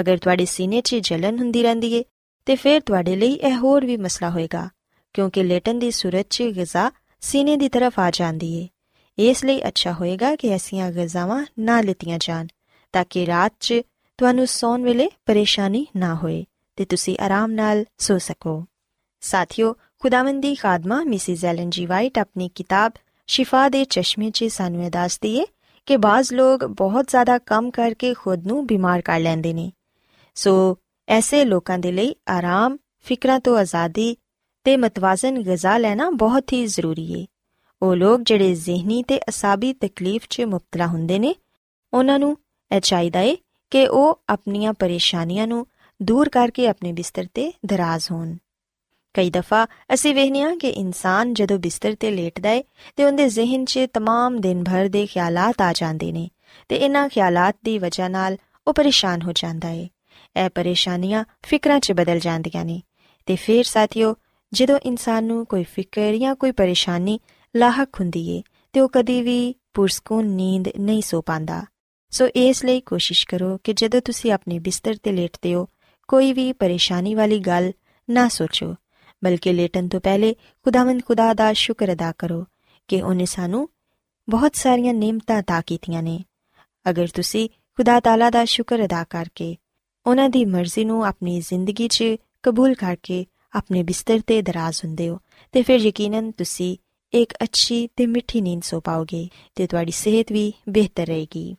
ਅਗਰ 0.00 0.18
ਤੁਹਾਡੇ 0.18 0.44
ਸੀਨੇ 0.44 0.80
'ਚ 0.80 0.94
ਜਲਨ 0.94 1.38
ਹੁੰਦੀ 1.38 1.62
ਰਹਿੰਦੀ 1.62 1.92
ਏ, 1.92 2.04
ਤੇ 2.46 2.56
ਫਿਰ 2.56 2.80
ਤੁਹਾਡੇ 2.80 3.16
ਲਈ 3.16 3.32
ਇਹ 3.32 3.56
ਹੋਰ 3.56 3.86
ਵੀ 3.86 3.96
ਮਸਲਾ 3.96 4.30
ਹੋਏਗਾ, 4.30 4.68
ਕਿਉਂਕਿ 5.14 5.42
ਲੇਟਨ 5.42 5.78
ਦੀ 5.78 5.90
ਸੂਰਤ 5.90 6.26
'ਚ 6.30 6.42
ਗਿਜ਼ਾ 6.42 6.90
ਸੀਨੇ 7.20 7.56
ਦੀ 7.56 7.68
ਤਰਫ 7.68 7.98
ਆ 8.00 8.10
ਜਾਂਦੀ 8.10 8.52
ਏ। 8.54 8.68
ਇਸ 9.18 9.44
ਲਈ 9.44 9.60
ਅੱਛਾ 9.68 9.92
ਹੋਏਗਾ 9.92 10.34
ਕਿ 10.36 10.48
ਐਸੀਆਂ 10.48 10.90
ਗਿਜ਼ਾਵਾਂ 10.92 11.44
ਨਾ 11.58 11.80
ਲਿੱਤੀਆਂ 11.80 12.18
ਜਾਣ, 12.20 12.46
ਤਾਂ 12.92 13.04
ਕਿ 13.10 13.26
ਰਾਤ 13.26 13.52
'ਚ 13.60 13.80
ਤੁਹਾਨੂੰ 14.18 14.46
ਸੌਣ 14.46 14.82
ਵੇਲੇ 14.82 15.08
ਪਰੇਸ਼ਾਨੀ 15.26 15.86
ਨਾ 15.96 16.14
ਹੋਏ। 16.14 16.44
ਤੇ 16.76 16.84
ਤੁਸੀਂ 16.84 17.16
ਆਰਾਮ 17.20 17.50
ਨਾਲ 17.50 17.84
ਸੋ 17.98 18.18
ਸਕੋ। 18.18 18.64
ਸਾਥਿਓ, 19.20 19.74
ਖੁਦਾਵੰਦ 19.98 20.42
ਦੀ 20.42 20.54
ਖਾਦਮਾ 20.54 21.04
ਮਿਸਿਸ 21.04 21.44
ਐਲਨ 21.44 21.70
ਜੀ 21.70 21.86
ਵਾਈਟ 21.86 22.18
ਆਪਣੀ 22.18 22.48
ਕਿਤਾਬ 22.48 22.92
ਸ਼ਿਫਾ 23.26 23.68
ਦੇ 23.68 23.84
ਚਸ਼ਮੇ 23.84 24.30
'ਚ 24.30 24.44
ਸਾਨੂੰ 24.44 24.84
ਇਹ 24.84 24.90
ਦੱਸਦੀ 24.90 25.38
ਏ 25.38 25.44
ਕਿ 25.86 25.96
ਬਾਜ਼ 25.96 26.32
ਲੋਕ 26.32 26.64
ਬਹੁਤ 26.64 27.06
ਜ਼ਿਆਦਾ 27.06 27.38
ਕੰਮ 27.38 27.70
ਕਰਕੇ 27.70 28.14
ਖੁਦ 28.14 28.46
ਨੂੰ 28.46 28.66
ਬਿਮਾਰ 28.66 29.00
ਕਰ 29.00 29.20
ਲੈਂਦੇ 29.20 29.52
ਨੇ। 29.52 29.72
ਸੋ 30.34 30.78
ਐਸੇ 31.08 31.44
ਲੋਕਾਂ 31.44 31.78
ਦੇ 31.78 31.92
ਲਈ 31.92 32.14
ਆਰਾਮ, 32.28 32.76
ਫਿਕਰਾਂ 33.04 33.40
ਤੋਂ 33.40 33.58
ਆਜ਼ਾਦੀ 33.58 34.16
ਤੇ 34.64 34.76
ਮਤਵਾਜ਼ਨ 34.76 35.42
ਗਿਜ਼ਾ 35.42 35.78
ਲੈਣਾ 35.78 36.10
ਬਹੁਤ 36.10 36.52
ਹੀ 36.52 36.66
ਜ਼ਰੂਰੀ 36.66 37.22
ਏ। 37.22 37.26
ਉਹ 37.82 37.96
ਲੋਕ 37.96 38.20
ਜਿਹੜੇ 38.20 38.54
ਜ਼ਿਹਨੀ 38.54 39.02
ਤੇ 39.02 39.18
ਅਸਾਬੀ 39.18 39.72
ਤਕਲੀਫ 39.72 40.22
'ਚ 40.30 40.40
ਮੁਬਤਲਾ 40.40 40.86
ਹੁੰਦੇ 40.86 41.18
ਨੇ, 41.18 41.34
ਉਹਨਾਂ 41.92 42.18
ਨੂੰ 42.18 42.36
ਇਹ 42.76 42.80
ਚਾਹੀਦਾ 42.80 43.20
ਏ 43.20 43.36
ਕਿ 43.70 43.88
ਉਹ 43.88 44.20
ਆਪਣੀਆਂ 44.28 44.72
ਪਰੇਸ਼ਾਨੀਆਂ 44.72 45.46
ਨੂੰ 45.46 45.66
ਦੂਰ 46.01 46.29
ਕਰਕੇ 46.29 46.67
ਆਪਣੇ 46.67 46.91
ਬਿਸਤਰ 46.93 47.27
ਤੇ 47.33 47.51
ਦਰਾਜ਼ 47.65 48.11
ਹੋਣ 48.11 48.35
ਕਈ 49.15 49.29
ਦਫਾ 49.29 49.65
ਅਸੀਂ 49.93 50.13
ਵੇਖਨੇ 50.15 50.41
ਆ 50.43 50.55
ਕਿ 50.55 50.69
ਇਨਸਾਨ 50.69 51.33
ਜਦੋਂ 51.33 51.57
ਬਿਸਤਰ 51.59 51.95
ਤੇ 51.95 52.11
ਲੇਟਦਾ 52.11 52.51
ਏ 52.51 52.63
ਤੇ 52.95 53.03
ਉਹਦੇ 53.03 53.27
ਜ਼ਿਹਨ 53.27 53.65
'ਚ 53.65 53.87
तमाम 53.97 54.39
ਦਿਨ 54.39 54.63
ਭਰ 54.63 54.87
ਦੇ 54.87 55.05
ਖਿਆਲਾਤ 55.05 55.61
ਆ 55.61 55.71
ਜਾਂਦੇ 55.73 56.11
ਨੇ 56.11 56.29
ਤੇ 56.69 56.75
ਇਹਨਾਂ 56.75 57.07
ਖਿਆਲਾਤ 57.09 57.55
ਦੀ 57.63 57.77
ਵਜ੍ਹਾ 57.79 58.07
ਨਾਲ 58.07 58.37
ਉਹ 58.67 58.73
ਪਰੇਸ਼ਾਨ 58.73 59.21
ਹੋ 59.21 59.31
ਜਾਂਦਾ 59.31 59.69
ਏ 59.69 59.87
ਇਹ 60.35 60.49
ਪਰੇਸ਼ਾਨੀਆਂ 60.49 61.23
ਫਿਕਰਾਂ 61.43 61.79
'ਚ 61.79 61.91
ਬਦਲ 61.91 62.19
ਜਾਂਦੀਆਂ 62.19 62.65
ਨੇ 62.65 62.81
ਤੇ 63.27 63.35
ਫਿਰ 63.35 63.63
ਸਾਥੀਓ 63.63 64.15
ਜਦੋਂ 64.53 64.79
ਇਨਸਾਨ 64.85 65.23
ਨੂੰ 65.23 65.45
ਕੋਈ 65.45 65.63
ਫਿਕਰ 65.63 66.15
ਜਾਂ 66.17 66.35
ਕੋਈ 66.35 66.51
ਪਰੇਸ਼ਾਨੀ 66.51 67.19
ਲਾਹਕ 67.55 67.99
ਹੁੰਦੀ 67.99 68.27
ਏ 68.29 68.41
ਤੇ 68.73 68.79
ਉਹ 68.79 68.89
ਕਦੀ 68.89 69.21
ਵੀ 69.21 69.55
ਪੁਰਸਕੂਨ 69.73 70.25
ਨੀਂਦ 70.25 70.67
ਨਹੀਂ 70.79 71.01
ਸੋ 71.01 71.21
ਪਾਂਦਾ 71.21 71.63
ਸੋ 72.13 72.27
ਇਸ 72.35 72.63
ਲਈ 72.65 72.79
ਕੋਸ਼ਿਸ਼ 72.79 73.25
ਕਰੋ 73.27 73.57
ਕਿ 73.63 73.73
ਜਦੋਂ 73.73 74.01
ਤੁਸੀਂ 74.01 74.31
ਆਪਣੇ 74.31 74.59
ਬਿਸਤਰ 74.59 74.95
ਤੇ 75.03 75.11
ਲੇਟਦੇ 75.11 75.53
ਹੋ 75.53 75.67
ਕੋਈ 76.07 76.33
ਵੀ 76.33 76.53
ਪਰੇਸ਼ਾਨੀ 76.53 77.15
ਵਾਲੀ 77.15 77.39
ਗੱਲ 77.39 77.71
ਨਾ 78.09 78.27
ਸੋਚੋ 78.27 78.75
ਬਲਕਿ 79.23 79.53
ਲੇਟਣ 79.53 79.87
ਤੋਂ 79.87 79.99
ਪਹਿਲੇ 79.99 80.35
ਖੁਦਾਵੰਦ 80.65 81.03
ਖੁਦਾ 81.03 81.33
ਦਾ 81.33 81.53
ਸ਼ੁਕਰ 81.53 81.93
ਅਦਾ 81.93 82.11
ਕਰੋ 82.17 82.45
ਕਿ 82.87 83.01
ਉਹਨੇ 83.01 83.25
ਸਾਨੂੰ 83.25 83.69
ਬਹੁਤ 84.29 84.55
ਸਾਰੀਆਂ 84.55 84.93
ਨੇਮਤਾਂ 84.93 85.41
عطا 85.41 85.61
ਕੀਤੀਆਂ 85.65 86.03
ਨੇ 86.03 86.23
ਅਗਰ 86.89 87.07
ਤੁਸੀਂ 87.07 87.49
ਖੁਦਾ 87.49 87.99
ਤਾਲਾ 87.99 88.29
ਦਾ 88.29 88.45
ਸ਼ੁਕਰ 88.45 88.85
ਅਦਾ 88.85 89.03
ਕਰਕੇ 89.03 89.55
ਉਹਨਾਂ 90.05 90.29
ਦੀ 90.29 90.45
ਮਰਜ਼ੀ 90.45 90.85
ਨੂੰ 90.85 91.05
ਆਪਣੀ 91.05 91.41
ਜ਼ਿੰਦਗੀ 91.41 91.87
'ਚ 91.87 92.03
ਕਬੂਲ 92.43 92.73
ਕਰਕੇ 92.73 93.25
ਆਪਣੇ 93.55 93.83
ਬਿਸਤਰ 93.83 94.19
ਤੇ 94.27 94.41
ਦਰਾਜ਼ 94.41 94.81
ਹੁੰਦੇ 94.85 95.09
ਹੋ 95.09 95.19
ਤੇ 95.53 95.61
ਫਿਰ 95.61 95.79
ਯਕੀਨਨ 95.79 96.31
ਤੁਸੀਂ 96.31 96.77
ਇੱਕ 97.13 97.33
ਅੱਛੀ 97.43 97.89
ਤੇ 97.95 98.05
ਮਿੱਠੀ 98.05 98.41
ਨੀਂਦ 98.41 98.63
ਸੋ 98.63 98.79
ਪਾਓਗੇ 98.79 99.29
ਤੇ 99.55 99.67
ਤੁਹਾਡੀ 99.67 99.91
ਸਿਹਤ 99.91 100.31
ਵੀ 100.31 100.53
ਬਿਹਤਰ 100.69 101.07
ਰਹੇਗੀ 101.07 101.55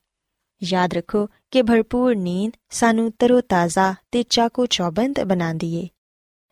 ਯਾਦ 0.62 0.94
ਰੱਖੋ 0.94 1.28
ਕਿ 1.53 1.61
ਭਰਪੂਰ 1.61 2.15
ਨੀਂਦ 2.15 2.51
ਸਾਨੂੰ 2.69 3.13
ਤਰੋ-ਤਾਜ਼ਾ 3.19 3.95
ਤੇ 4.11 4.23
ਚਾਕੋ 4.23 4.65
ਚੌਬੰਦ 4.65 5.23
ਬਣਾਉਂਦੀ 5.23 5.75
ਏ 5.75 5.87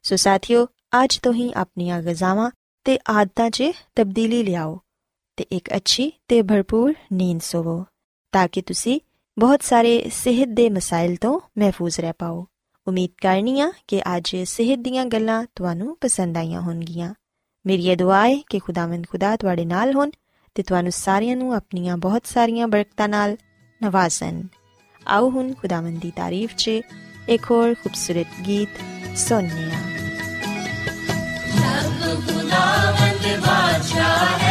ਸੋ 0.02 0.16
ਸਾਥੀਓ, 0.16 0.68
ਅੱਜ 1.04 1.18
ਤੋਂ 1.18 1.34
ਹੀ 1.34 1.54
ਆਪਣੀਆਂ 1.54 2.02
ਗਜ਼ਾਵਾਂ 2.02 2.52
ਤੇ 2.84 3.00
ਆਦਤਾਂ 3.10 3.50
'ਚ 3.50 3.64
ਤਬਦੀਲੀ 3.96 4.44
ਲਿਆਓ 4.44 4.80
ਤੇ 5.38 5.44
ਇੱਕ 5.44 5.76
ਅੱਛੀ 5.76 6.12
ਤੇ 6.28 6.42
ਭਰਪੂਰ 6.42 6.94
ਨੀਂਦ 7.14 7.42
ਸੋਵੋ 7.42 7.86
ਤਾਂ 8.32 8.48
ਕਿ 8.48 8.62
ਤੁਸੀਂ 8.62 9.00
ਬਹੁਤ 9.40 9.64
ਸਾਰੇ 9.64 10.10
ਸਿਹਤ 10.14 10.50
ਦੇ 10.50 10.70
ਮਸਾਇਲ 10.70 11.16
ਤੋਂ 11.16 11.40
ਮਹਿਫੂਜ਼ 11.58 12.00
ਰਹਿ 12.00 12.14
ਪਾਓ। 12.20 12.48
ਉਮੀਦ 12.88 13.12
ਕਰਨੀਆ 13.22 13.72
ਕਿ 13.88 14.02
ਅੱਜ 14.02 14.36
ਸਿਹਤ 14.44 14.80
ਦੀਆਂ 14.80 15.06
ਗੱਲਾਂ 15.06 15.46
ਤੁਹਾਨੂੰ 15.56 15.98
ਪਸੰਦ 16.02 16.38
ਆਈਆਂ 16.38 16.62
ਹੋਣਗੀਆਂ। 16.62 17.14
ਮੇਰੀ 17.66 17.88
ਇਹ 17.88 17.98
ਦੁਆ 17.98 18.28
ਹੈ 18.28 18.38
ਕਿ 18.50 18.60
ਖੁਦਾਵੰਦ 18.60 19.08
ਖੁਦਾ 19.08 19.36
ਤੁਹਾਡੇ 19.36 19.66
ਨਾਲ 19.66 19.94
ਹੋਣ 19.94 20.10
ਤੇ 20.56 20.64
ਤੁਹਾਨੂੰ 20.64 20.92
ਸਾਰਿਆਂ 20.92 21.38
ਨੂੰ 21.38 21.56
ਆਪਣੀਆਂ 21.56 21.98
ਬਹੁਤ 21.98 22.26
ਸਾਰੀਆਂ 22.26 22.68
ਬਰਕਤਾਂ 22.68 23.10
ਨਾਲ 23.10 23.38
ਨਵਾਜ਼ਨ। 23.84 24.48
ਆਓ 25.08 25.30
ਹੁਣ 25.30 25.54
ਖੁਦਾਵੰਦ 25.54 26.00
ਦੀ 26.00 26.12
ਤਾਰੀਫ 26.16 26.56
'ਚ 26.56 26.70
ਇੱਕ 27.30 27.52
ਹੋਰ 27.52 27.74
ਖੂਬਸੂਰਤ 27.74 28.40
ਗੀਤ 28.48 28.80
ਸੁਣਨੇ 29.18 29.72
ਆ 29.72 29.82
ਸਭ 31.52 32.22
ਖੁਦਾਵੰਦ 32.28 33.26
ਬਾਦਸ਼ਾਹ 33.40 34.40
ਹੈ 34.40 34.51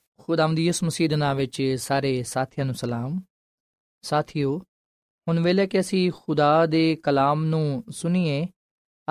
ਖੁਦਾਮ 0.31 0.55
ਦੀ 0.55 0.67
ਇਸ 0.67 0.83
ਮਸੀਹ 0.83 1.09
ਦੇ 1.09 1.15
ਨਾਮ 1.15 1.37
ਵਿੱਚ 1.37 1.75
ਸਾਰੇ 1.77 2.23
ਸਾਥੀਆਂ 2.23 2.65
ਨੂੰ 2.65 2.75
ਸਲਾਮ। 2.75 3.21
ਸਾਥੀਓ, 4.01 4.59
ਹੁਣ 5.27 5.39
ਵੇਲੇ 5.39 5.67
ਕਿ 5.67 5.79
ਅਸੀਂ 5.79 6.11
ਖੁਦਾ 6.15 6.65
ਦੇ 6.65 6.95
ਕਲਾਮ 6.95 7.45
ਨੂੰ 7.45 7.83
ਸੁਣੀਏ, 7.89 8.47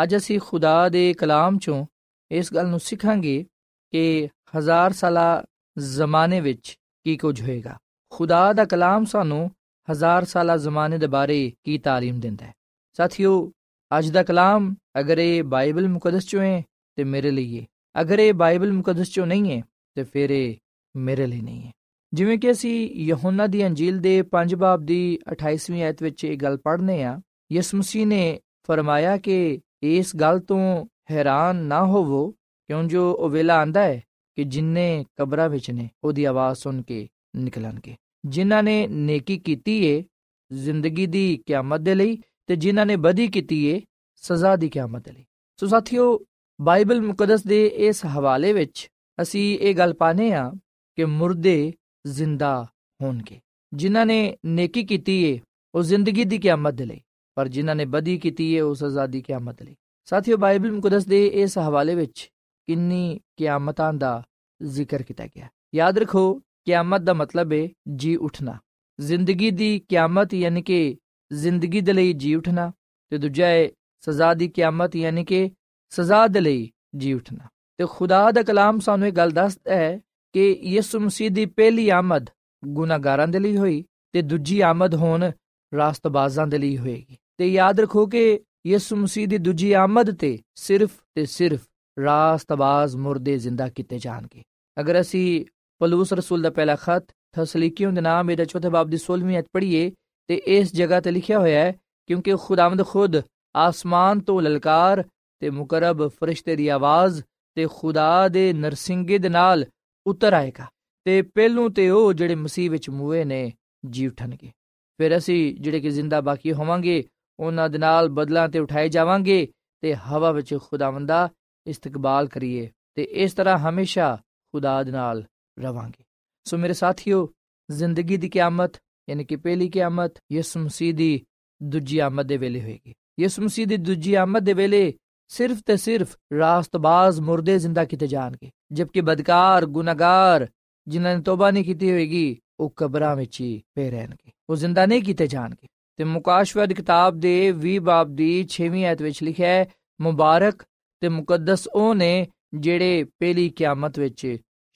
ਅੱਜ 0.02 0.16
ਅਸੀਂ 0.16 0.40
ਖੁਦਾ 0.40 0.88
ਦੇ 0.88 1.14
ਕਲਾਮ 1.14 1.58
ਚੋਂ 1.58 1.86
ਇਸ 2.30 2.54
ਗੱਲ 2.54 2.68
ਨੂੰ 2.68 2.80
ਸਿੱਖਾਂਗੇ 2.80 3.46
ਕਿ 3.90 4.28
ਹਜ਼ਾਰ 4.58 4.92
ਸਾਲਾ 4.92 5.44
ਜ਼ਮਾਨੇ 5.78 6.40
ਵਿੱਚ 6.40 6.78
ਕੀ 7.04 7.16
ਕੁਝ 7.16 7.42
ਹੋਏਗਾ। 7.42 7.78
ਖੁਦਾ 8.10 8.52
ਦਾ 8.52 8.64
ਕਲਾਮ 8.64 9.04
ਸਾਨੂੰ 9.04 9.50
ਹਜ਼ਾਰ 9.92 10.25
ਸਾਲਾ 10.25 10.56
ਜ਼ਮਾਨੇ 10.56 10.99
ਦੇ 10.99 11.06
ਬਾਰੇ 11.06 11.52
ਕੀ 11.64 11.78
ਤਾਲੀਮ 11.78 12.21
ਦਿੰਦਾ 12.21 12.47
ਹੈ। 12.47 12.54
ਸਾਥੀਓ, 12.97 13.52
ਅੱਜ 13.99 14.10
ਦਾ 14.10 14.23
ਕਲਾਮ 14.23 14.75
ਅਗਰ 15.00 15.18
ਇਹ 15.18 15.42
ਬਾਈਬਲ 15.42 15.88
ਮੁਕੱਦਸ 15.88 16.26
ਚੋਂ 16.26 16.42
ਹੈ, 16.42 16.62
ਤੇ 16.97 17.04
ਮੇਰੇ 17.04 17.30
ਲਈ 17.30 17.60
ਹੈ 17.60 17.66
ਅਗਰ 18.00 18.18
ਇਹ 18.18 18.34
ਬਾਈਬਲ 18.34 18.73
ਮੁਕੱਦਸ 18.73 19.10
ਚੋਂ 19.10 19.26
ਨਹੀਂ 19.26 19.52
ਹੈ, 19.52 19.62
ਤੇ 19.95 20.02
ਫਿਰ 20.04 20.30
ਇਹ 20.30 20.56
ਮੇਰੇ 20.96 21.26
ਲਈ 21.26 21.40
ਨਹੀਂ 21.40 21.62
ਹੈ। 21.62 21.72
ਜਿਵੇਂ 22.12 22.38
ਕਿ 22.38 22.50
ਅਸੀਂ 22.50 22.90
ਯਹੋਨਾ 22.94 23.46
ਦੀ 23.46 23.66
ਅੰਜੀਲ 23.66 23.98
ਦੇ 23.98 24.22
5 24.22 24.54
ਬਾਬ 24.54 24.82
ਦੀ 24.82 25.18
28ਵੀਂ 25.32 25.82
ਆਇਤ 25.82 26.02
ਵਿੱਚ 26.02 26.24
ਇਹ 26.24 26.36
ਗੱਲ 26.36 26.56
ਪੜ੍ਹਨੇ 26.56 27.02
ਆ, 27.02 27.20
ਯਿਸੂ 27.52 27.78
ਮਸੀਹ 27.78 28.06
ਨੇ 28.06 28.40
ਫਰਮਾਇਆ 28.66 29.16
ਕਿ 29.16 29.60
ਇਸ 29.82 30.16
ਗੱਲ 30.16 30.40
ਤੋਂ 30.40 30.86
ਹੈਰਾਨ 31.10 31.56
ਨਾ 31.56 31.86
ਹੋਵੋ, 31.86 32.30
ਕਿਉਂ 32.66 32.84
ਜੋ 32.84 33.12
ਉਹ 33.12 33.28
ਵੇਲਾ 33.28 33.58
ਆਂਦਾ 33.58 33.82
ਹੈ 33.82 34.02
ਕਿ 34.34 34.44
ਜਿਨਨੇ 34.44 35.04
ਕਬਰਾਂ 35.16 35.48
ਵਿੱਚ 35.48 35.70
ਨੇ, 35.70 35.90
ਉਹਦੀ 36.04 36.24
ਆਵਾਜ਼ 36.24 36.58
ਸੁਣ 36.58 36.82
ਕੇ 36.82 37.08
ਨਿਕਲਣਗੇ। 37.36 37.96
ਜਿਨ੍ਹਾਂ 38.24 38.62
ਨੇ 38.62 38.86
ਨੇਕੀ 38.86 39.38
ਕੀਤੀ 39.38 39.86
ਏ 39.86 40.04
ਜ਼ਿੰਦਗੀ 40.52 41.06
ਦੀ 41.06 41.42
ਕਿਆਮਤ 41.46 41.80
ਦੇ 41.80 41.94
ਲਈ 41.94 42.18
ਤੇ 42.46 42.56
ਜਿਨ੍ਹਾਂ 42.56 42.86
ਨੇ 42.86 42.96
ਬਦੀ 42.96 43.28
ਕੀਤੀ 43.28 43.64
ਏ 43.64 43.80
ਸਜ਼ਾ 44.16 44.56
ਦੀ 44.56 44.68
ਕਿਆਮਤ 44.68 45.04
ਦੇ 45.04 45.12
ਲਈ। 45.12 45.24
ਸੋ 45.56 45.66
ਸਾਥੀਓ, 45.66 46.20
ਬਾਈਬਲ 46.60 47.00
ਮੁਕੱਦਸ 47.00 47.44
ਦੇ 47.44 47.66
ਇਸ 47.66 48.06
ਹਵਾਲੇ 48.06 48.52
ਵਿੱਚ 48.52 48.88
ਅਸੀਂ 49.22 49.58
ਇਹ 49.58 49.74
ਗੱਲ 49.74 49.94
ਪਾਨੇ 49.94 50.32
ਆ 50.32 50.52
ਕਿ 51.00 51.04
ਮੁਰਦੇ 51.04 51.73
ਜ਼ਿੰਦਾ 52.06 52.67
ਹੋਣਗੇ। 53.02 53.41
ਜਿਨ੍ਹਾਂ 53.73 54.06
ਨੇ 54.06 54.36
ਨੇਕੀ 54.47 54.84
ਕੀਤੀ 54.84 55.25
ਏ, 55.25 55.41
ਉਹ 55.75 55.82
ਜ਼ਿੰਦਗੀ 55.82 56.25
ਦੀ 56.25 56.39
ਕਿਆਮਤ 56.39 56.75
ਦੇ 56.75 56.84
ਲਈ, 56.84 57.00
ਪਰ 57.34 57.49
ਜਿਨ੍ਹਾਂ 57.49 57.76
ਨੇ 57.76 57.84
ਬਦੀ 57.84 58.19
ਕੀਤੀ 58.19 58.52
ਏ, 58.52 58.60
ਉਹ 58.60 58.75
ਸਜ਼ਾ 58.75 59.06
ਦੀ 59.06 59.23
ਕਿਆਮਤ 59.23 59.63
ਲਈ। 59.63 59.76
ਸਾਥੀਓ, 60.04 60.36
ਬਾਈਬਲ 60.36 60.73
ਮੁਕੱਦਸ 60.73 61.06
ਦੇ 61.06 61.26
ਇਸ 61.26 61.58
ਹਵਾਲੇ 61.58 61.95
ਵਿੱਚ 61.95 62.30
ਕਿੰਨੀ 62.67 63.21
ਕਿਆਮਤਾਂ 63.36 63.93
ਦਾ 63.95 64.23
ਜ਼ਿਕਰ 64.63 65.02
ਕੀਤਾ 65.02 65.26
ਗਿਆ। 65.26 65.49
ਯਾਦ 65.75 65.99
ਰੱਖੋ, 65.99 66.34
ਕਿਆਮਤ 66.65 67.00
ਦਾ 67.00 67.15
ਮਤਲਬ 67.15 67.52
ਹੈ 67.52 67.69
ਜੀ 67.97 68.17
ਉਠਣਾ। 68.17 68.58
ਜ਼ਿੰਦਗੀ 69.00 69.50
ਦੀ 69.50 69.78
ਕਿਆਮਤ 69.89 70.34
ਯਾਨੀ 70.34 70.63
ਕਿ 70.63 70.97
ਜ਼ਿੰਦਗੀ 71.32 71.80
ਦੇ 71.80 71.93
ਲਈ 71.93 72.13
ਜੀ 72.13 72.34
ਉਠਣਾ, 72.34 72.73
ਤੇ 73.10 73.19
ਦੂਜਾ 73.19 73.47
ਹੈ 73.47 73.69
ਸਜ਼ਾ 74.00 74.34
ਦੀ 74.34 74.49
ਕਿਆਮਤ 74.49 74.97
ਯਾਨੀ 74.97 75.25
ਕਿ 75.25 75.50
ਸਜ਼ਾ 75.91 76.26
ਦੇ 76.26 76.41
ਲਈ 76.41 76.71
ਜੀ 76.97 77.13
ਉਠਣਾ। 77.13 77.49
ਤੇ 77.76 77.86
ਖੁਦਾ 77.91 78.30
ਦਾ 78.30 78.43
ਕਲਾਮ 78.43 78.78
ਸਾਨੂੰ 78.78 79.08
ਇਹ 79.08 79.13
ਗੱਲ 79.13 79.30
ਦੱਸਦਾ 79.30 79.75
ਹੈ 79.75 80.00
ਕਿ 80.32 80.60
ਯਿਸੂ 80.62 81.00
ਮਸੀਹ 81.00 81.30
ਦੀ 81.30 81.47
ਪਹਿਲੀ 81.47 81.88
ਆਮਦ 81.88 82.26
ਗੁਨਾਹਗਾਰਾਂ 82.64 83.28
ਦੇ 83.28 83.38
ਲਈ 83.38 83.56
ਹੋਈ 83.56 83.84
ਤੇ 84.12 84.23
ਦੂਜੀ 84.23 84.60
ਆਮਦ 84.60 84.95
ਹੋਣ 84.95 85.30
ਰਾਸਤਬਾਜ਼ਾਂ 85.76 86.47
ਦੇ 86.47 86.58
ਲਈ 86.58 86.78
ਹੋਏਗੀ। 86.78 87.16
ਤੇ 87.36 87.49
ਯਾਦ 87.49 87.80
ਰੱਖੋ 87.80 88.06
ਕਿ 88.06 88.40
ਯਿਸੂ 88.66 88.97
ਮਸੀਹ 88.97 89.28
ਦੀ 89.28 89.38
ਦੂਜੀ 89.38 89.73
ਆਮਦ 89.73 90.16
ਤੇ 90.16 90.38
ਸਿਰਫ 90.54 90.90
ਤੇ 91.14 91.26
ਸਿਰਫ 91.26 91.60
ਰਾਸਤਬਾਜ਼ 92.04 92.97
ਮੁਰਦੇ 92.97 93.38
ਜ਼ਿੰਦਾ 93.38 93.69
ਕੀਤੇ 93.69 93.99
ਜਾਣਗੇ। 93.99 94.43
ਅਗਰ 94.80 95.00
ਅਸੀਂ 95.00 95.45
ਪਲੂਸ 95.78 96.12
ਰਸੂਲ 96.12 96.43
ਦਾ 96.43 96.50
ਪਹਿਲਾ 96.50 96.76
ਖਤ 96.76 97.04
ਥਸਲੀਕੀਓਂ 97.32 97.93
ਦੇ 97.93 98.00
ਨਾਮ 98.00 98.30
ਇਹਦਾ 98.30 98.45
ਚੌਥੇ 98.45 98.69
ਬਾਬ 98.69 98.90
ਦੀ 98.90 98.99
16ਵੀਂ 98.99 99.38
ਅਧ 99.38 99.45
ਪੜ੍ਹੀਏ, 99.52 99.93
ਤੇ 100.26 100.34
ਇਸ 100.34 100.75
ਜਗ੍ਹਾ 100.75 101.00
ਤੇ 101.00 101.10
ਲਿਖਿਆ 101.10 101.38
ਹੋਇਆ 101.38 101.60
ਹੈ, 101.60 101.75
ਕਿਉਂਕਿ 102.06 102.34
ਖੁਦਾਵੰਦ 102.36 102.86
ਖੁਦ 102.86 103.16
ਆਸਮਾਨ 103.56 104.21
ਤੋਂ 104.21 104.43
ਲਲਕਾਰ 104.43 105.04
ਤੇ 105.40 105.50
ਮੁਕਰਬ 105.50 106.08
ਫਰਿਸ਼ਤੇ 106.08 106.56
ਦੀ 106.56 106.69
ਆਵਾਜ਼ 106.69 107.23
ਤੇ 107.54 107.66
ਖੁਦਾ 107.75 108.28
ਦੇ 108.28 108.52
ਨਰਸਿੰਗੇ 108.52 109.19
ਦੇ 109.19 109.28
ਨਾਲ 109.28 109.66
ਉਤਰ 110.06 110.32
ਆਏਗਾ। 110.32 110.67
ਤੇ 111.04 111.23
ਪਹਿਲੋਂ 111.23 111.71
ਤੇ 111.71 111.91
ਉਹ 111.91 112.13
ਜਿਹੜੇ 112.13 112.34
ਮਸੀਹ 112.34 112.71
ਵਿੱਚ 112.71 112.91
ਮੂਏ 112.91 113.25
ਨੇ 113.25 113.52
ਜੀ 113.91 114.06
ਉਠਣਗੇ 114.06 114.50
ਫਿਰ 114.99 115.17
ਅਸੀਂ 115.17 115.56
ਜਿਹੜੇ 115.60 115.80
ਕਿ 115.80 115.91
ਜ਼ਿੰਦਾ 115.91 116.21
ਬਾਕੀ 116.21 116.52
ਹੋਵਾਂਗੇ, 116.52 117.04
ਉਹਨਾਂ 117.41 117.69
ਦੇ 117.69 117.78
ਨਾਲ 117.78 118.08
ਬਦਲਾਂ 118.08 118.49
ਤੇ 118.49 118.58
ਉਠਾਏ 118.58 118.89
ਜਾਵਾਂਗੇ 118.89 119.49
ਤੇ 119.80 119.95
ਹਵਾ 119.95 120.32
ਵਿੱਚ 120.32 120.58
ਖੁਦਾਵੰਦਾ 120.63 121.28
ਇਸਤਕਬਾਲ 121.67 122.28
ਕਰੀਏ 122.28 122.71
ਤੇ 122.95 123.02
ਇਸ 123.02 123.32
ਤਰ੍ਹਾਂ 123.32 123.58
ਹਮੇਸ਼ਾ 123.58 124.17
ਖੁਦਾ 124.52 124.82
ਦੇ 124.82 124.91
ਨਾਲ 124.91 125.25
ਰਵਾਂਗੇ। 125.58 126.04
ਸੋ 126.45 126.56
ਮੇਰੇ 126.56 126.73
ਸਾਥੀਓ, 126.73 127.32
ਜ਼ਿੰਦਗੀ 127.71 128.17
ਦੀ 128.17 128.28
ਕਿਆਮਤ, 128.28 128.73
ਯਾਨੀ 129.08 129.25
ਕਿ 129.25 129.36
ਪਹਿਲੀ 129.36 129.69
ਕਿਆਮਤ, 129.69 130.15
ਯਿਸੂ 130.32 130.60
ਮਸੀਹ 130.60 130.95
ਦੀ 130.95 131.26
ਦੂਜੀ 131.63 131.99
ਆਮਦ 131.99 132.26
ਦੇ 132.26 132.36
ਵੇਲੇ 132.36 132.60
ਹੋਏਗੀ। 132.60 132.95
ਯਿਸੂ 133.21 133.43
ਮਸੀਹ 133.43 133.67
ਦੀ 133.67 133.76
ਦੂਜੀ 133.76 134.15
ਆਮਦ 134.15 134.43
ਦੇ 134.43 134.52
ਵੇਲੇ 134.52 134.95
ਸਿਰਫ 135.28 135.60
ਤੇ 135.67 135.76
ਸਿਰਫ 135.76 136.17
ਰਾਸਤਬਾਜ਼ 136.39 137.21
ਮੁਰਦੇ 137.21 137.58
ਜ਼ਿੰਦਾ 137.58 137.84
ਕੀਤੇ 137.84 138.06
ਜਾਣਗੇ। 138.06 138.50
ਜਦਕਿ 138.71 139.00
ਬਦਕਾਰ 139.00 139.67
ਗੁਨਾਹਗਾਰ 139.67 140.47
ਜਿਨ੍ਹਾਂ 140.87 141.17
ਨੇ 141.17 141.23
ਤੋਬਾ 141.23 141.50
ਨਹੀਂ 141.50 141.65
ਕੀਤੀ 141.65 141.91
ਹੋਏਗੀ 141.91 142.37
ਉਹ 142.61 142.73
ਕਬਰਾਂ 142.76 143.15
ਵਿੱਚ 143.17 143.41
ਹੀ 143.41 143.61
ਪਏ 143.75 143.91
ਰਹਿਣਗੇ 143.91 144.33
ਉਹ 144.49 144.56
ਜ਼ਿੰਦਾ 144.56 144.87
ਨਹੀਂ 144.87 145.02
ਕੀਤੇ 145.02 145.26
ਜਾਣਗੇ 145.26 145.69
ਤੇ 145.99 146.04
ਮੁਕਾਸ਼ਵਦ 146.04 146.73
ਕਿਤਾਬ 146.73 147.19
ਦੇ 147.21 147.35
20 147.63 147.78
ਬਾਬ 147.80 148.15
ਦੀ 148.17 148.30
6ਵੀਂ 148.50 148.85
ਆਇਤ 148.85 149.02
ਵਿੱਚ 149.02 149.23
ਲਿਖਿਆ 149.23 149.49
ਹੈ 149.49 149.65
ਮੁਬਾਰਕ 150.00 150.63
ਤੇ 151.02 151.09
ਮੁਕੱਦਸ 151.09 151.67
ਉਹ 151.75 151.95
ਨੇ 151.95 152.13
ਜਿਹੜੇ 152.59 153.04
ਪਹਿਲੀ 153.19 153.49
ਕਿਆਮਤ 153.50 153.99
ਵਿੱਚ 153.99 154.26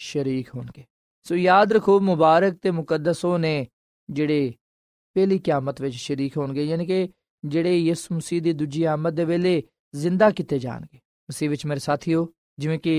ਸ਼ਰੀਕ 0.00 0.54
ਹੋਣਗੇ 0.54 0.84
ਸੋ 1.26 1.34
ਯਾਦ 1.34 1.72
ਰੱਖੋ 1.72 1.98
ਮੁਬਾਰਕ 2.00 2.58
ਤੇ 2.62 2.70
ਮੁਕੱਦਸ 2.70 3.24
ਉਹ 3.24 3.38
ਨੇ 3.38 3.54
ਜਿਹੜੇ 4.08 4.52
ਪਹਿਲੀ 5.16 5.38
ਕਿਆਮਤ 5.38 5.80
ਵਿੱਚ 5.80 5.96
ਸ਼ਰੀਕ 5.96 6.36
ਹੋਣਗੇ 6.36 6.64
ਯਾਨੀ 6.64 6.86
ਕਿ 6.86 7.08
ਜਿਹੜੇ 7.44 7.78
ਯਿਸੂ 7.78 8.14
ਮਸੀਹ 8.14 8.42
ਦੀ 8.42 8.52
ਦੂਜੀ 8.52 8.84
ਆਮਦ 8.84 9.14
ਦੇ 9.14 9.24
ਵੇਲੇ 9.24 9.62
ਜ਼ਿੰਦਾ 9.94 10.30
ਕੀਤੇ 10.30 10.58
ਜਾਣਗੇ 10.58 10.98
ਮਸੀਹ 11.28 11.50
ਵਿੱਚ 11.50 11.66
ਮੇਰੇ 11.66 11.80
ਸਾਥੀਓ 11.80 12.26
ਜਿਵੇਂ 12.58 12.78
ਕਿ 12.78 12.94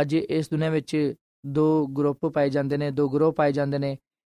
ਅੱਜ 0.00 0.14
ਇਸ 0.14 0.50
ਦੁਨੀਆਂ 0.50 0.70
ਵਿੱਚ 0.70 1.14
ਦੋ 1.46 1.86
ਗਰੁੱਪ 1.86 2.26
ਪਾਏ 2.26 2.50
ਜਾਂਦੇ 2.50 2.76
ਨੇ, 2.76 2.90
ਦੋ 2.90 3.08
ਗਰੋਹ 3.08 3.32
ਪਾਏ 3.32 3.52
ਜਾਂਦੇ 3.52 3.78
ਨੇ, 3.78 3.96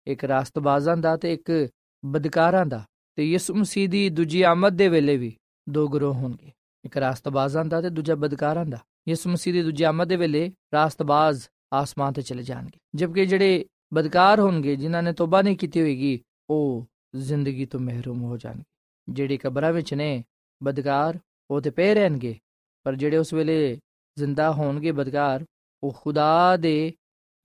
ਇੱਕ 0.07 0.25
ਰਾਸਤਬਾਜ਼ਾਂ 0.25 0.97
ਦਾ 0.97 1.17
ਤੇ 1.17 1.33
ਇੱਕ 1.33 1.69
ਬਦਕਾਰਾਂ 2.05 2.67
ਦਾ। 2.67 2.85
ਤੇ 3.17 3.25
ਯਿਸੂ 3.25 3.55
ਮਸੀਹ 3.55 3.89
ਦੀ 3.89 4.09
ਦੂਜੀ 4.09 4.43
ਆਮਦ 4.43 4.73
ਦੇ 4.73 4.89
ਵੇਲੇ 4.89 5.17
ਵੀ 5.17 5.37
ਦੋ 5.69 5.89
ਗਰੋਹ 5.89 6.15
ਹੋਣਗੇ, 6.15 6.53
ਇੱਕ 6.85 6.97
ਰਾਸਤਬਾਜ਼ਾਂ 6.97 7.65
ਦਾ 7.65 7.81
ਤੇ 7.81 7.91
ਦੂਜਾ 7.91 8.15
ਬਦਕਾਰਾਂ 8.15 8.67
ਦਾ। 8.67 8.79
ਯਿਸੂ 9.09 9.31
ਮਸੀਹ 9.31 9.53
ਦੀ 9.53 9.63
ਦੂਜੀ 9.63 9.85
ਆਮਦ 9.85 10.09
ਦੇ 10.09 10.17
ਵੇਲੇ 10.17 10.53
ਰਾਸਤਬਾਜ਼ 10.75 11.43
ਆਸਮਾਨ 11.73 12.13
ਤੇ 12.13 12.23
ਚਲੇ 12.23 12.43
ਜਾਣਗੇ, 12.43 12.79
ਜਦਕਿ 12.95 13.27
ਜਿਹੜੇ 13.27 13.67
ਬਦਕਾਰ 13.95 14.41
ਹੋਣਗੇ, 14.41 14.77
ਜਿਨ੍ਹਾਂ 14.77 15.03
ਨੇ 15.03 15.13
ਤੋਬਾ 15.13 15.43
ਨਹੀਂ 15.43 15.57
ਕੀਤੀ 15.57 15.81
ਹੋਏਗੀ, 15.81 16.21
ਉਹ 16.51 16.87
ਜ਼ਿੰਦਗੀ 17.17 17.67
ਤੋਂ 17.67 17.81
ਮਹਿਰੂਮ 17.81 18.23
ਹੋ 18.23 18.37
ਜਾਣਗੇ। 18.37 18.65
ਜਿਹੜੇ 19.09 19.37
ਕਬਰਾਂ 19.37 19.73
ਵਿੱਚ 19.73 19.95
ਨੇ, 19.95 20.25
ਬਦਕਾਰ 20.63 21.19
ਉਹ 21.51 21.61
ਤੇ 21.61 21.71
ਪਏ 21.71 21.95
ਰਹਿਣਗੇ, 21.95 22.37
ਪਰ 22.85 22.97
ਜਿਹੜੇ 22.97 23.17
ਉਸ 23.17 23.33
ਵੇਲੇ 23.33 23.79
ਜ਼ਿੰਦਾ 24.19 24.53
ਹੋਣਗੇ 24.53 24.93
ਬਦਕਾਰ 24.93 25.45
ਉਹ 25.83 25.93
ਖੁਦਾ 26.01 26.57
ਦੇ 26.57 26.95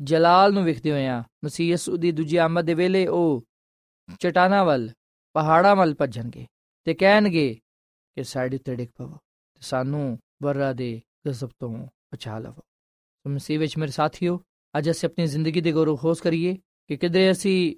ਜਲਾਲ 0.01 0.53
ਨੂੰ 0.53 0.63
ਵੇਖਦੇ 0.63 0.91
ਹੋਇਆਂ 0.91 1.23
ਮਸੀਹ 1.45 1.73
ਯਸੂ 1.73 1.97
ਦੀ 1.97 2.11
ਦੂਜੀ 2.11 2.37
ਆਮਦ 2.37 2.65
ਦੇ 2.65 2.73
ਵੇਲੇ 2.73 3.07
ਉਹ 3.07 3.43
ਚਟਾਨਾਂ 4.19 4.65
ਵੱਲ, 4.65 4.89
ਪਹਾੜਾਂ 5.33 5.75
ਵੱਲ 5.75 5.95
ਭੱਜਣਗੇ 5.95 6.45
ਤੇ 6.83 6.93
ਕਹਿਣਗੇ 6.93 7.59
ਕਿ 8.15 8.23
ਸਾਡੇ 8.23 8.57
ਤੇ 8.57 8.75
ਡਿੱਗ 8.75 8.89
ਪਵੋ 8.95 9.17
ਤੇ 9.53 9.61
ਸਾਨੂੰ 9.61 10.19
ਬਰਰਾ 10.43 10.73
ਦੇ 10.73 11.01
ਗਜ਼ਬ 11.27 11.49
ਤੋਂ 11.59 11.87
ਬਚਾ 12.13 12.39
ਲਵੋ। 12.39 12.61
ਸੋ 13.23 13.29
ਮਸੀਹ 13.29 13.59
ਵਿੱਚ 13.59 13.77
ਮੇਰੇ 13.77 13.91
ਸਾਥੀਓ, 13.91 14.43
ਅੱਜ 14.77 14.89
ਅਸੀਂ 14.89 15.09
ਆਪਣੀ 15.09 15.25
ਜ਼ਿੰਦਗੀ 15.25 15.61
ਦੇ 15.61 15.71
ਗੌਰਵ 15.71 15.97
ਖੋਸ 15.97 16.21
ਕਰੀਏ 16.21 16.57
ਕਿ 16.87 16.97
ਕਿਦਰੇ 16.97 17.31
ਅਸੀਂ 17.31 17.75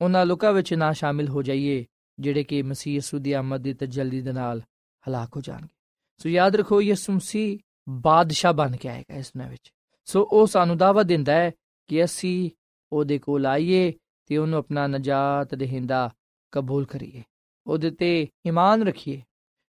ਉਹਨਾਂ 0.00 0.26
ਲੋਕਾਂ 0.26 0.52
ਵਿੱਚ 0.52 0.74
ਨਾ 0.74 0.92
ਸ਼ਾਮਿਲ 0.92 1.28
ਹੋ 1.28 1.42
ਜਾਈਏ, 1.42 1.86
ਜਿਹੜੇ 2.18 2.44
ਕਿ 2.44 2.62
ਮਸੀਹ 2.62 2.96
ਯਸੂ 2.96 3.18
ਦੀ 3.18 3.32
ਆਮਦ 3.32 3.60
ਦੀ 3.60 3.74
ਤਜੱਲੀ 3.74 4.20
ਦੇ 4.20 4.32
ਨਾਲ 4.32 4.62
ਹਲਾਕ 5.08 5.36
ਹੋ 5.36 5.40
ਜਾਣਗੇ। 5.40 5.74
ਸੋ 6.18 6.28
ਯਾਦ 6.28 6.56
ਰੱਖੋ 6.56 6.82
ਯਿਸੂ 6.82 7.12
ਮਸੀਹ 7.12 7.58
ਬਾਦਸ਼ਾਹ 7.88 8.52
ਬਣ 8.52 8.76
ਕੇ 8.76 8.88
ਆਏਗਾ 8.88 9.14
ਇਸ 9.14 9.28
ਦੁਨੀਆਂ 9.28 9.50
ਵਿੱਚ। 9.50 9.72
ਸੋ 10.04 10.28
ਉਹ 10.32 10.46
ਸਾਨੂੰ 10.46 10.76
ਦਾਅਵਾ 10.76 11.02
ਦਿੰਦਾ 11.02 11.32
ਹੈ 11.32 11.52
ਕਿ 11.86 12.04
ਅਸੀਂ 12.04 12.50
ਉਹਦੇ 12.92 13.18
ਕੋਲ 13.18 13.46
ਆਈਏ 13.46 13.92
ਤੇ 14.26 14.36
ਉਹਨੂੰ 14.36 14.58
ਆਪਣਾ 14.58 14.86
ਨਜਾਤ 14.86 15.54
ਦੇਹਿੰਦਾ 15.54 16.10
ਕਬੂਲ 16.52 16.86
ਕਰੀਏ। 16.86 17.22
ਉਹਦੇ 17.66 17.90
ਤੇ 17.90 18.28
ਈਮਾਨ 18.46 18.88
ਰੱਖੀਏ। 18.88 19.22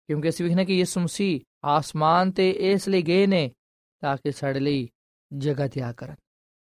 ਕਿਉਂਕਿ 0.08 0.30
ਅਸੀਂ 0.30 0.46
ਵੇਖਣਾ 0.46 0.64
ਕਿ 0.64 0.74
ਯਿਸੂ 0.74 1.02
ਮਸੀਹ 1.02 1.42
ਆਸਮਾਨ 1.64 2.32
ਤੇ 2.32 2.52
ਇਸ 2.52 2.90
ਲਈ 2.90 3.02
ਗਏ 3.02 3.28
ਨੇ 3.28 3.52
ਤਾਂ 4.00 4.18
ਕਿ 4.18 4.32
ਸਾਡੇ 4.32 4.60
ਲਈ 4.60 4.90
ਜਗ੍ਹਾ 5.38 5.68
ਤਿਆਰ 5.68 5.94
ਕਰਨ 5.94 6.16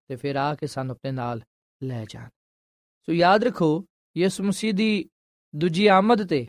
ਤੇ 0.08 0.16
ਫਿਰ 0.16 0.36
ਆ 0.36 0.56
ਕੇ 0.56 0.68
ਸਾਨੂੰ 0.68 0.94
ਆਪਣੇ 0.94 1.12
ਨਾਲ 1.12 1.42
ਲੈ 1.84 2.06
ਜਾਣ। 2.10 2.28
ਸੋ 3.02 3.14
ਯਾਦ 3.14 3.44
ਰੱਖੋ, 3.44 3.86
ਯਿਸੂ 4.18 4.44
ਮਸੀਹ 4.44 4.74
ਦੀ 4.74 5.10
ਦੂਜੀ 5.56 5.88
ਆਮਦ 5.88 6.30
ਤੇ 6.30 6.48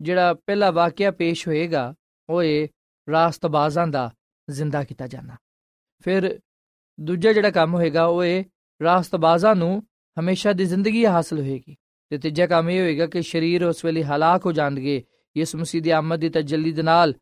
ਜਿਹੜਾ 0.00 0.34
ਪਹਿਲਾ 0.34 0.70
ਵਾਕਿਆ 0.70 1.10
ਪੇਸ਼ 1.10 1.48
ਹੋਏਗਾ, 1.48 1.94
ਉਹ 2.28 2.42
ਇਹ 2.42 2.68
ਰਾਸਤਬਾਜ਼ਾਂ 3.10 3.86
ਦਾ 3.86 4.14
ਜ਼ਿੰਦਾ 4.50 4.84
ਕੀਤਾ 4.84 5.06
ਜਾਣਾ 5.06 5.36
ਫਿਰ 6.02 6.40
ਦੂਜਾ 7.00 7.32
ਜਿਹੜਾ 7.32 7.50
ਕੰਮ 7.50 7.74
ਹੋਏਗਾ 7.74 8.04
ਉਹ 8.04 8.24
ਇਹ 8.24 8.44
ਰਾਸਤਬਾਜ਼ਾਂ 8.82 9.54
ਨੂੰ 9.54 9.82
ਹਮੇਸ਼ਾ 10.20 10.52
ਦੀ 10.52 10.64
ਜ਼ਿੰਦਗੀ 10.64 11.06
ਹਾਸਲ 11.06 11.40
ਹੋਏਗੀ 11.40 11.76
ਤੇ 12.10 12.18
ਤੀਜਾ 12.18 12.46
ਕੰਮ 12.46 12.70
ਇਹ 12.70 12.80
ਹੋਏਗਾ 12.80 13.06
ਕਿ 13.06 13.22
ਸਰੀਰ 13.22 13.64
ਉਸ 13.64 13.84
ਵੇਲੇ 13.84 14.04
ਹਲਾਕ 14.04 14.46
ਹੋ 14.46 14.52
ਜਾਣਗੇ, 14.52 15.04
ਯਿਸੂ 15.36 15.58
ਮਸੀਹ 15.58 15.82
ਦੀ 15.82 15.90
ਆਮਦ 15.90 16.20
ਦੀ 16.20 16.28
ਤਜੱਲੀ 16.28 16.72
ਦੇ 16.72 16.82
ਨਾਲ 16.82 17.14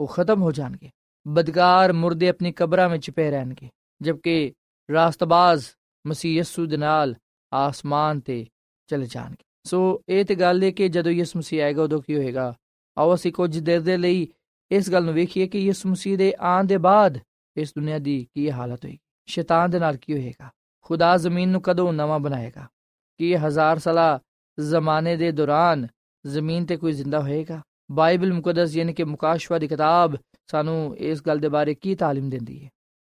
ਉਹ 0.00 0.06
ਖਤਮ 0.06 0.42
ਹੋ 0.42 0.52
ਜਾਣਗੇ। 0.52 0.90
ਬਦਕਾਰ 1.28 1.92
ਮੁਰਦੇ 1.92 2.28
ਆਪਣੀ 2.28 2.52
ਕਬਰਾਂ 2.52 2.88
ਵਿੱਚ 2.88 3.10
ਪਏ 3.10 3.30
ਰਹਿਣਗੇ, 3.30 3.68
ਜਦਕਿ 4.02 4.52
ਰਾਸਤਬਾਜ਼ 4.92 5.64
ਮਸੀਹ 6.06 6.38
ਯਸੂ 6.38 6.66
ਦੇ 6.66 6.76
ਨਾਲ 6.76 7.14
ਆਸਮਾਨ 7.52 8.20
ਤੇ 8.20 8.46
ਚਲੇ 8.86 9.06
ਜਾਣਗੇ। 9.06 9.44
ਸੋ 9.64 10.02
ਇਹ 10.08 10.24
ਤੇ 10.24 10.34
ਗੱਲ 10.34 10.62
ਹੈ 10.62 10.70
ਕਿ 10.70 10.88
ਜਦੋਂ 10.88 11.12
ਯਿਸੂ 11.12 11.38
ਮਸੀਹ 11.38 11.62
ਆਏਗਾ 11.62 11.82
ਉਦੋਂ 11.82 12.02
ਕੀ 12.02 12.16
ਹੋਏਗਾ? 12.16 12.54
ਆਓ 12.98 13.14
ਅਸੀਂ 13.14 13.32
ਕੁਝ 13.32 13.58
ਦੇਰ 13.58 13.80
ਦੇ 13.80 13.96
ਲਈ 13.96 14.28
ਇਸ 14.72 14.90
ਗੱਲ 14.90 15.04
ਨੂੰ 15.04 15.14
ਵੇਖੀਏ 15.14 15.46
ਕਿ 15.46 15.58
ਯਿਸੂ 15.58 15.88
ਮਸੀਹ 15.88 16.18
ਦੇ 16.18 16.34
ਆਉਣ 16.40 16.64
ਦੇ 16.64 16.78
ਬਾਅਦ 16.78 17.18
ਇਸ 17.56 17.72
ਦੁਨੀਆ 17.74 17.98
ਦੀ 17.98 18.26
ਕੀ 18.34 18.50
ਹਾਲਤ 18.50 18.84
ਹੋਏਗੀ? 18.84 18.98
ਸ਼ੈਤਾਨ 19.26 19.70
ਦੇ 19.70 19.78
ਨਾਲ 19.78 19.96
ਕੀ 19.96 20.12
ਹੋਏਗਾ? 20.12 20.50
ਖੁਦਾ 20.82 21.16
ਜ਼ਮੀਨ 21.16 21.48
ਨੂੰ 21.48 21.62
ਕਦੋਂ 21.62 21.92
ਨਵਾਂ 21.92 22.18
ਬਣਾਏਗਾ? 22.18 22.68
ਕੀ 23.18 23.30
ਇਹ 23.30 23.38
ਹਜ਼ਾਰ 23.38 23.78
ਸਾਲਾ 23.78 24.20
ਜ਼ਮਾਨੇ 24.60 25.16
ਦੇ 25.16 25.32
ਦੌਰਾਨ 25.32 25.86
ਜ਼ਮੀਨ 26.26 26.66
ਤੇ 26.66 26.76
ਕੋਈ 26.76 26.92
ਜ਼ਿੰਦਾ 26.92 27.20
ਹੋਏਗਾ? 27.20 27.62
ਬਾਈਬਲ 27.90 28.32
ਮੁਕੱਦਸ 28.32 28.76
ਯਾਨੀ 28.76 28.92
ਕਿ 28.92 29.04
ਮੁਕਾਸ਼ਵਾ 29.04 29.58
ਦੀ 29.58 29.68
ਕਿਤਾਬ 29.68 30.16
ਸਾਨੂੰ 30.50 30.96
ਇਸ 30.96 31.22
ਗੱਲ 31.26 31.38
ਦੇ 31.38 31.48
ਬਾਰੇ 31.48 31.74
ਕੀ 31.74 31.94
ਤਾਲੀਮ 31.94 32.30
ਦਿੰਦੀ 32.30 32.64
ਹੈ? 32.64 32.70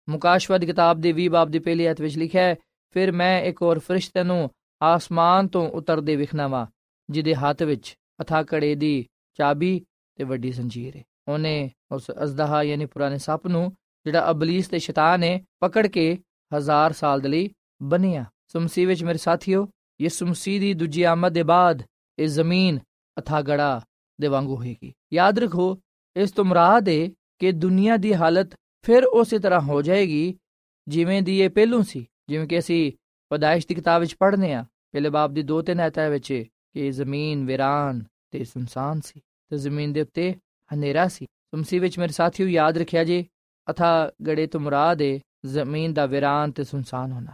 ਮੁਕਾਸ਼ਵਾ 0.10 0.58
ਦੀ 0.58 0.65
ਕਿਤਾਬ 0.65 1.02
ਦੇ 1.02 1.13
20 1.13 1.28
ਬਾਬ 1.28 1.50
ਦੀ 1.50 1.60
ਪਹਿਲੀ 1.60 1.86
ਆਇਤ 1.86 2.02
ਵਿੱਚ 2.02 2.18
ਲਿਖਿਆ 2.18 2.44
ਹੈ, 2.44 2.56
ਫਿਰ 2.89 3.12
ਮੈਂ 3.12 3.41
ਇੱਕ 3.41 3.62
ਹੋਰ 3.62 3.80
ਫਰਿਸ਼ਤੇ 3.80 4.24
ਨੂੰ 4.24 4.50
ਆਸਮਾਨ 4.84 5.48
ਤੋਂ 5.48 5.70
ਉਤਰਦੇ 5.70 6.15
ਵਿਖਣਾ 6.15 6.48
ਵਾ, 6.48 6.68
ਜਿਹਦੇ 7.10 7.36
ਹੱਥ 7.36 7.63
ਵਿੱਚ 7.63 7.96
ਅਥਾ 8.22 8.44
ਕੜੇ 8.44 8.76
ਦੀ 8.76 9.06
ਚਾਬੀ 9.34 9.86
ਤੇ 10.15 10.24
ਵੱਡੀ 10.24 10.52
ਜ਼ੰਜੀਰ 10.52 10.96
ਹੈ 10.96 11.04
ਉਹਨੇ 11.28 11.72
ਉਸ 11.92 12.12
ਅਜ਼ਦਹਾ 12.24 12.64
ਯਾਨੀ 12.64 12.86
ਪੁਰਾਣੇ 12.86 13.18
ਸੱਪ 13.18 13.48
ਨੂੰ, 13.48 13.78
ਜਿਹੜਾ 14.06 14.32
ਅਬਲੀਸ 14.32 14.68
ਤੇ 14.68 14.80
ਸ਼ੈਤਾਨ 14.80 15.24
ਹੈ 15.24 15.42
ਪਕੜ 15.60 15.88
ਕੇ 15.88 16.18
ਹਜ਼ਾਰ 16.58 16.94
ਸਾਲ 16.94 17.20
ਦੇ 17.20 17.30
ਲਈ 17.30 17.50
ਬੰਨਿਆ 17.82 18.26
ਸੋ 18.48 18.60
ਮਸੀਹ 18.60 18.88
ਵਿੱਚ 18.88 19.04
ਮੇਰੇ 19.04 19.18
ਸਾਥੀਓ, 19.18 19.70
ਯਿਸੂ 20.02 20.26
ਮਸੀਹ 20.26 20.60
ਦੀ 20.60 20.74
ਦੂਜੀ 20.74 21.04
ਆਮਦ 21.04 21.34
ਦੇ 21.34 21.44
ਬਾਅਦ 21.44 21.84
ਇਹ 22.20 22.28
ਜ਼ਮੀਨ 22.28 22.80
ਅਥਾਗੜਾ 23.20 23.82
ਦੇ 24.22 24.28
ਵਾਂਗੂ 24.28 24.56
ਹੋਏਗੀ। 24.56 24.94
ਯਾਦ 25.14 25.40
ਰੱਖੋ, 25.40 25.80
ਇਸ 26.16 26.32
ਤੋਂ 26.32 26.46
ਮੁਰਾਦ 26.46 26.90
ਹੈ 26.90 27.10
ਕਿ 27.40 27.52
ਦੁਨੀਆ 27.52 27.98
ਦੀ 27.98 28.14
ਹਾਲਤ 28.14 28.56
ਫਿਰ 28.82 29.06
ਉਸੇ 29.06 29.40
ਤਰ੍ਹਾਂ 29.40 29.62
ਹੋ 29.62 29.82
ਜਾਏਗੀ 29.82 30.38
ਜਿਵੇਂ 30.88 31.22
ਦੀ 31.22 31.42
ਇਹ 31.42 31.50
ਪਹਿਲੋਂ 31.50 31.84
ਸੀ। 31.84 32.06
ਜਿਵੇਂ 32.30 32.48
ਕਿ 32.48 32.60
ਅਸੀਂ 32.60 32.92
ਪਦਾਇਸ਼ 33.30 33.68
ਦੀ 33.68 33.76
ਕਿਤਾਬ 33.76 34.02
ਵਿੱਚ 34.02 34.16
ਪੜ੍ਹਨੇ 34.20 34.54
ਆ, 34.54 34.66
ਪਹਿਲੇ 34.92 35.10
ਬਾਬ 35.10 35.34
ਦੀ 35.34 35.44
ਦੋ 35.44 35.62
ਤਿੰਨ 35.62 35.80
ਆਇਤਾਂ 35.80 36.10
ਵਿੱਚ 36.10 36.44
ਕਿ 36.74 36.92
ਜ਼ਮੀਨ 36.92 37.46
ਵਿਰਾਨ 37.46 38.04
ਤੇ 38.32 38.44
ਸੁਨਸਾਨ 38.44 39.02
ਸੀ। 39.02 39.22
ਤੇ 39.50 39.58
ਜ਼ਮੀਨ 39.58 39.94
ਦੇ 39.94 40.02
ਉੱਤੇ 40.02 40.36
ਹਨੇਰਾ 40.73 41.08
ਸੀ। 41.08 41.25
ਤੁਮਸੀ 41.25 41.80
ਵਿੱਚ 41.80 41.99
ਮੇਰੇ 41.99 42.13
ਸਾਥੀਓ 42.13 42.47
ਯਾਦ 42.47 42.78
ਰੱਖਿਆ 42.78 43.04
ਜੇ, 43.04 43.25
ਅਥਾ 43.69 44.12
ਗੜੇ 44.28 44.47
ਤੋਂ 44.47 44.60
ਮੁਰਾਦ 44.60 45.01
ਜ਼ਮੀਨ 45.45 45.93
ਦਾ 45.93 46.06
ਵਿਰਾਨ 46.06 46.51
ਤੇ 46.51 46.63
ਸੁਨਸਾਨ 46.63 47.12
ਹੋਣਾ। 47.12 47.32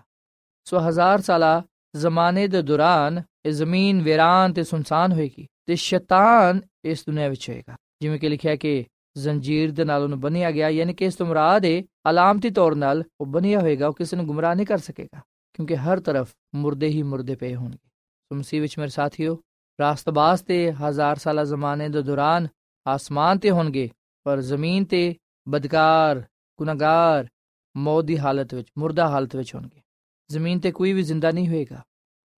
ਸੋ 0.65 0.79
ਹਜ਼ਾਰ 0.79 1.21
ਸਾਲਾ 1.21 1.63
ਜ਼ਮਾਨੇ 1.95 2.47
ਦੇ 2.47 2.61
ਦੌਰਾਨ 2.61 3.21
ਇਹ 3.45 3.51
ਜ਼ਮੀਨ 3.51 4.01
ਵਿਰਾਨ 4.01 4.53
ਤੇ 4.53 4.63
ਸੁਨਸਾਨ 4.63 5.11
ਹੋਏਗੀ 5.11 5.47
ਤੇ 5.65 5.75
ਸ਼ੈਤਾਨ 5.75 6.61
ਇਸ 6.85 7.05
ਦੁਨੀਆ 7.05 7.27
ਵਿੱਚ 7.27 7.49
ਹੋਏਗਾ। 7.49 7.75
ਜਿਵੇਂ 8.01 8.19
ਕਿ 8.19 8.29
ਲਿਖਿਆ 8.29 8.55
ਕਿ 8.55 8.85
ਜ਼ੰਜੀਰ 9.17 9.71
ਦੇ 9.71 9.85
ਨਾਲ 9.85 10.03
ਉਹਨੂੰ 10.03 10.19
ਬੰਨਿਆ 10.19 10.51
ਗਿਆ, 10.51 10.69
ਯਾਨੀ 10.69 10.93
ਕਿ 10.93 11.05
ਇਸ 11.05 11.15
ਤੋਂ 11.15 11.25
ਦੇ 11.59 11.85
ਅਲਾਮਤੀ 12.09 12.49
ਤੌਰ 12.49 12.75
ਨਾਲ 12.75 13.03
ਉਹ 13.21 13.25
ਬੰਨਿਆ 13.25 13.59
ਹੋਏਗਾ, 13.59 13.87
ਉਹ 13.87 13.93
ਕਿਸੇ 13.93 14.17
ਨੂੰ 14.17 14.25
ਗੁੰਮਰਾਹ 14.25 14.55
ਨਹੀਂ 14.55 14.65
ਕਰ 14.65 14.77
ਸਕੇਗਾ, 14.77 15.21
ਕਿਉਂਕਿ 15.53 15.75
ਹਰ 15.75 15.99
ਤਰਫ 15.99 16.29
ਮੁਰਦੇ 16.55 16.87
ਹੀ 16.87 17.03
ਮੁਰਦੇ 17.03 17.35
ਪਏ 17.35 17.55
ਹੋਣਗੇ। 17.55 17.89
ਸੋ 18.33 18.59
ਵਿੱਚ 18.59 18.79
ਮੇਰੇ 18.79 18.89
ਸਾਥੀਓ, 18.89 19.39
ਰਾਸਤਬਾਜ਼ 19.81 20.43
ਤੇ 20.43 20.71
ਹਜ਼ਾਰ 20.71 21.15
ਸਾਲਾ 21.15 21.43
ਜ਼ਮਾਨੇ 21.43 21.89
ਦੇ 21.89 22.01
ਦੌਰਾਨ 22.01 22.47
ਆਸਮਾਨ 22.85 23.39
ਤੇ 23.39 23.51
ਹੋਣਗੇ 23.51 23.89
ਪਰ 24.25 24.41
ਜ਼ਮੀਨ 24.41 24.85
ਤੇ 24.85 25.15
ਬਦਕਾਰ 25.47 26.23
ਗੁਨਾਹਗਾਰ 26.59 27.27
ਮੌਤ 27.75 28.05
ਦੀ 28.05 28.17
ਹਾਲਤ 28.17 28.53
ਵਿੱਚ 28.53 28.71
ਮੁਰਦਾ 28.77 29.07
ਹਾਲਤ 29.07 29.35
ਵਿੱਚ 29.35 29.53
ਹੋਣਗੇ 29.55 29.81
ਜ਼ਮੀਨ 30.29 30.59
ਤੇ 30.59 30.71
ਕੋਈ 30.71 30.93
ਵੀ 30.93 31.03
ਜ਼ਿੰਦਾ 31.03 31.31
ਨਹੀਂ 31.31 31.47
ਹੋਏਗਾ 31.47 31.81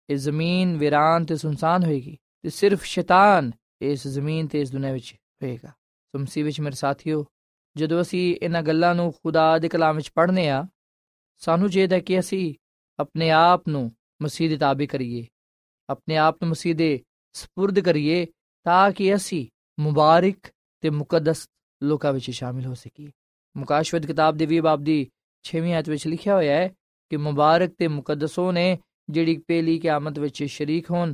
ਇਹ 0.08 0.16
ਜ਼ਮੀਨ 0.16 0.76
ਵਿਰਾਨ 0.76 1.24
ਤੇ 1.24 1.36
ਸੁਨਸਾਨ 1.36 1.84
ਹੋਏਗੀ 1.84 2.16
ਤੇ 2.42 2.50
ਸਿਰਫ 2.50 2.84
ਸ਼ੈਤਾਨ 2.84 3.50
ਇਸ 3.80 4.06
ਜ਼ਮੀਨ 4.06 4.46
ਤੇ 4.46 4.60
ਇਸ 4.60 4.70
ਦੁਨੀਆਂ 4.70 4.92
ਵਿੱਚ 4.92 5.14
ਹੋਏਗਾ 5.42 5.68
ਸੋ 5.68 6.18
ਮਸੀਹ 6.18 6.44
ਵਿੱਚ 6.44 6.60
ਮੇਰੇ 6.60 6.76
ਸਾਥੀਓ 6.76 7.24
ਜਦੋਂ 7.76 8.00
ਅਸੀਂ 8.00 8.36
ਇਹਨਾਂ 8.42 8.62
ਗੱਲਾਂ 8.62 8.94
ਨੂੰ 8.94 9.12
ਖੁਦਾ 9.12 9.58
ਦੇ 9.58 9.68
ਕਲਾਮ 9.68 9.96
ਵਿੱਚ 9.96 10.10
ਪੜ੍ਹਨੇ 10.10 10.48
ਆ 10.48 10.64
ਸਾਨੂੰ 11.42 11.70
ਚਾਹੀਦਾ 11.70 11.98
ਕਿ 11.98 12.18
ਅਸੀਂ 12.18 12.54
ਆਪਣੇ 12.98 13.30
ਆਪ 13.30 13.68
ਨੂੰ 13.68 13.90
ਮਸੀਹ 14.22 14.48
ਦੇ 14.48 14.56
ਤਾਬੇ 14.56 14.86
ਕਰੀਏ 14.86 15.26
ਆਪਣੇ 15.88 16.16
ਆਪ 16.16 16.42
ਨੂੰ 16.42 16.50
ਮਸੀਹ 16.50 16.74
ਦੇ 16.74 16.98
ਸਪੁਰਦ 17.34 17.80
ਕਰੀਏ 17.80 18.26
ਤਾਂ 18.66 18.90
ਕਿ 18.90 19.14
ਅਸੀਂ 19.14 19.46
ਮੁਬਾਰਕ 19.82 20.36
ਤੇ 20.80 20.90
ਮੁਕੱਦਸ 20.90 21.50
ਲੋਕਾਂ 21.82 22.12
ਵਿੱਚ 22.12 22.30
ਸ਼ਾਮਿਲ 22.30 22.66
ਹੋ 22.66 22.74
ਸਕੀਏ 22.74 23.10
ਮੁਕਾਸ਼ਵਦ 23.56 24.06
ਕਿਤਾਬ 24.06 24.36
ਦੇ 24.36 24.46
20 24.46 24.60
ਬਾਬ 24.60 24.84
ਦੀ 24.84 25.10
6ਵੀਂ 25.44 25.74
ਆਇਤ 25.74 25.88
ਵਿੱਚ 25.88 26.06
ਲਿਖਿਆ 26.06 26.34
ਹੋਇਆ 26.34 26.56
ਹੈ 26.56 26.68
ਕਿ 27.10 27.16
ਮੁਬਾਰਕ 27.16 27.70
ਤੇ 27.78 27.88
ਮੁਕੱਦਸੋਂ 27.88 28.52
ਨੇ 28.52 28.78
ਜਿਹੜੀ 29.10 29.36
ਪਹਿਲੀ 29.36 29.78
ਕਿਆਮਤ 29.78 30.18
ਵਿੱਚ 30.18 30.44
ਸ਼ਰੀਕ 30.44 30.90
ਹੋਣ, 30.90 31.12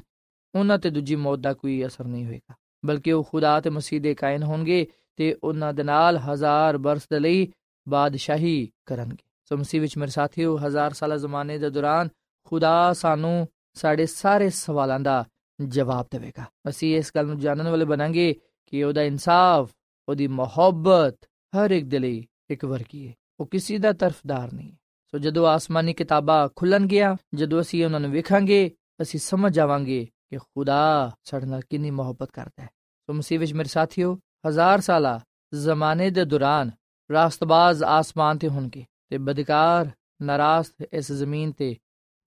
ਉਹਨਾਂ 0.55 0.79
ਤੇ 0.79 0.91
ਦੂਜੀ 0.91 1.17
ਮੌਤ 1.17 1.39
ਦਾ 1.39 1.53
ਕੋਈ 1.53 1.87
ਅਸਰ 1.87 2.05
ਨਹੀਂ 2.05 2.27
ਹੋਏਗਾ। 2.27 2.55
ਬਲਕਿ 2.85 3.13
ਉਹ 3.13 3.25
ਖੁਦਾ 3.25 3.61
ਤੇ 3.61 3.71
ਮਸੀਹ 3.71 4.01
ਦੇ 4.01 4.15
ਕਾਇਨ 4.15 4.43
ਹੋਣਗੇ 4.43 4.87
ਤੇ 5.17 5.37
ਉਹਨਾਂ 5.45 5.73
ਦੇ 5.75 5.83
ਨਾਲ 5.83 6.17
ਹਜ਼ਾਰ 6.17 6.79
ਬਰਸ 6.79 7.03
ਦੇ 7.03 7.21
ਲਈ 7.21 7.53
ਬਾਦਸ਼ਾਹੀ 7.89 8.69
ਕਰਨਗੇ। 8.87 9.25
ਸੋ 9.45 9.57
ਮਸੀਹ 9.57 9.81
ਵਿੱਚ 9.81 9.99
ਮੇਰੇ 9.99 10.11
ਸਾਥੀਓ, 10.11 10.59
ਹਜ਼ਾਰ 10.59 10.93
ਸਾਲਾ 10.93 11.17
ਜ਼ਮਾਨੇ 11.17 11.59
ਦੇ 11.59 11.71
ਦੌਰਾਨ 11.71 12.09
ਖੁਦਾ 12.45 12.93
ਸਾਨੂੰ 12.93 13.49
ਸਾਡੇ 13.75 14.07
ਸਾਰੇ 14.07 14.51
ਸਵਾਲਾਂ 14.51 15.01
ਦਾ 15.01 15.25
ਜਵਾਬ 15.67 16.07
ਦੇਵੇਗਾ। 16.11 16.45
ਅਸੀਂ 16.69 16.97
ਇਸ 16.97 17.13
ਗੱਲ 17.17 17.27
ਨੂੰ 17.27 17.39
ਜਾਣਨ 17.39 17.69
ਵਾਲੇ 17.69 17.85
ਬਣਾਂਗੇ 17.85 18.37
ਕਿ 18.71 18.85
ਉਹਦਾ 18.85 19.03
ਇਨਸਾਫ, 19.03 19.71
ਉਹਦੀ 20.09 20.27
ਮੁਹੱਬਤ 20.27 21.19
ਹਰ 21.25 21.71
ਇੱਕ 21.71 21.87
ਦੇ 21.87 21.99
ਲਈ 21.99 22.27
ਇੱਕ 22.51 22.65
ਵਰਗੀ 22.65 23.09
ਹੈ। 23.09 23.15
ਉਹ 23.41 23.47
ਕਿਸੇ 23.47 23.79
ਦਾ 23.79 23.93
ਤਰਫਦਾਰ 23.93 24.53
ਨਹੀਂ 24.53 24.73
ਸੋ 25.11 25.19
ਜਦੋਂ 25.19 25.47
ਆਸਮਾਨੀ 25.47 25.95
ਕਿਤਾਬਾਂ 25.95 26.49
ਖੁੱਲਣ 26.57 26.87
ਗਿਆ 26.87 27.17
ਜਦੋਂ 27.35 27.61
ਅਸੀਂ 27.61 27.85
ਉਹਨਾਂ 27.85 28.01
ਨੂੰ 28.01 28.11
ਵੇਖਾਂਗੇ, 28.11 28.71
ਅਸੀਂ 29.03 29.21
ਸਮਝ 29.21 29.55
ਜਾਵਾਂਗੇ 29.55 30.09
ਕਿ 30.31 30.37
ਖੁਦਾ 30.37 31.11
ਸਾਡੇ 31.25 31.47
ਨਾਲ 31.47 31.61
ਕਿੰਨੀ 31.71 31.91
ਮੁਹੱਬਤ 31.91 32.31
ਕਰਦਾ 32.31 32.63
ਹੈ। 32.63 32.71
ਸੋ 33.07 33.13
ਮਸੀਹ 33.13 33.39
ਵਿੱਚ 33.39 33.55
ਮੇਰੇ 33.55 33.69
ਸਾਥੀਓ, 33.69 34.19
ਹਜ਼ਾਰ 34.49 34.81
ਸਾਲਾ 34.81 35.21
ਜ਼ਮਾਨੇ 35.55 36.11
ਦੇ 36.11 36.25
ਦੌਰਾਨ 36.25 36.71
ਰਾਸਤਬਾਜ਼ 37.13 37.83
ਆਸਮਾਨ 37.83 38.39
ਤੇ 38.39 38.49
ਹੋਣਗੇ 38.49 38.85
ਤੇ 39.09 39.19
ਬਦਕਾਰ 39.19 39.91
ਨਾਰਾਜ਼ 40.23 40.87
ਇਸ 40.93 41.13
ਜ਼ਮੀਨ 41.13 41.53
ਤੇ 41.53 41.77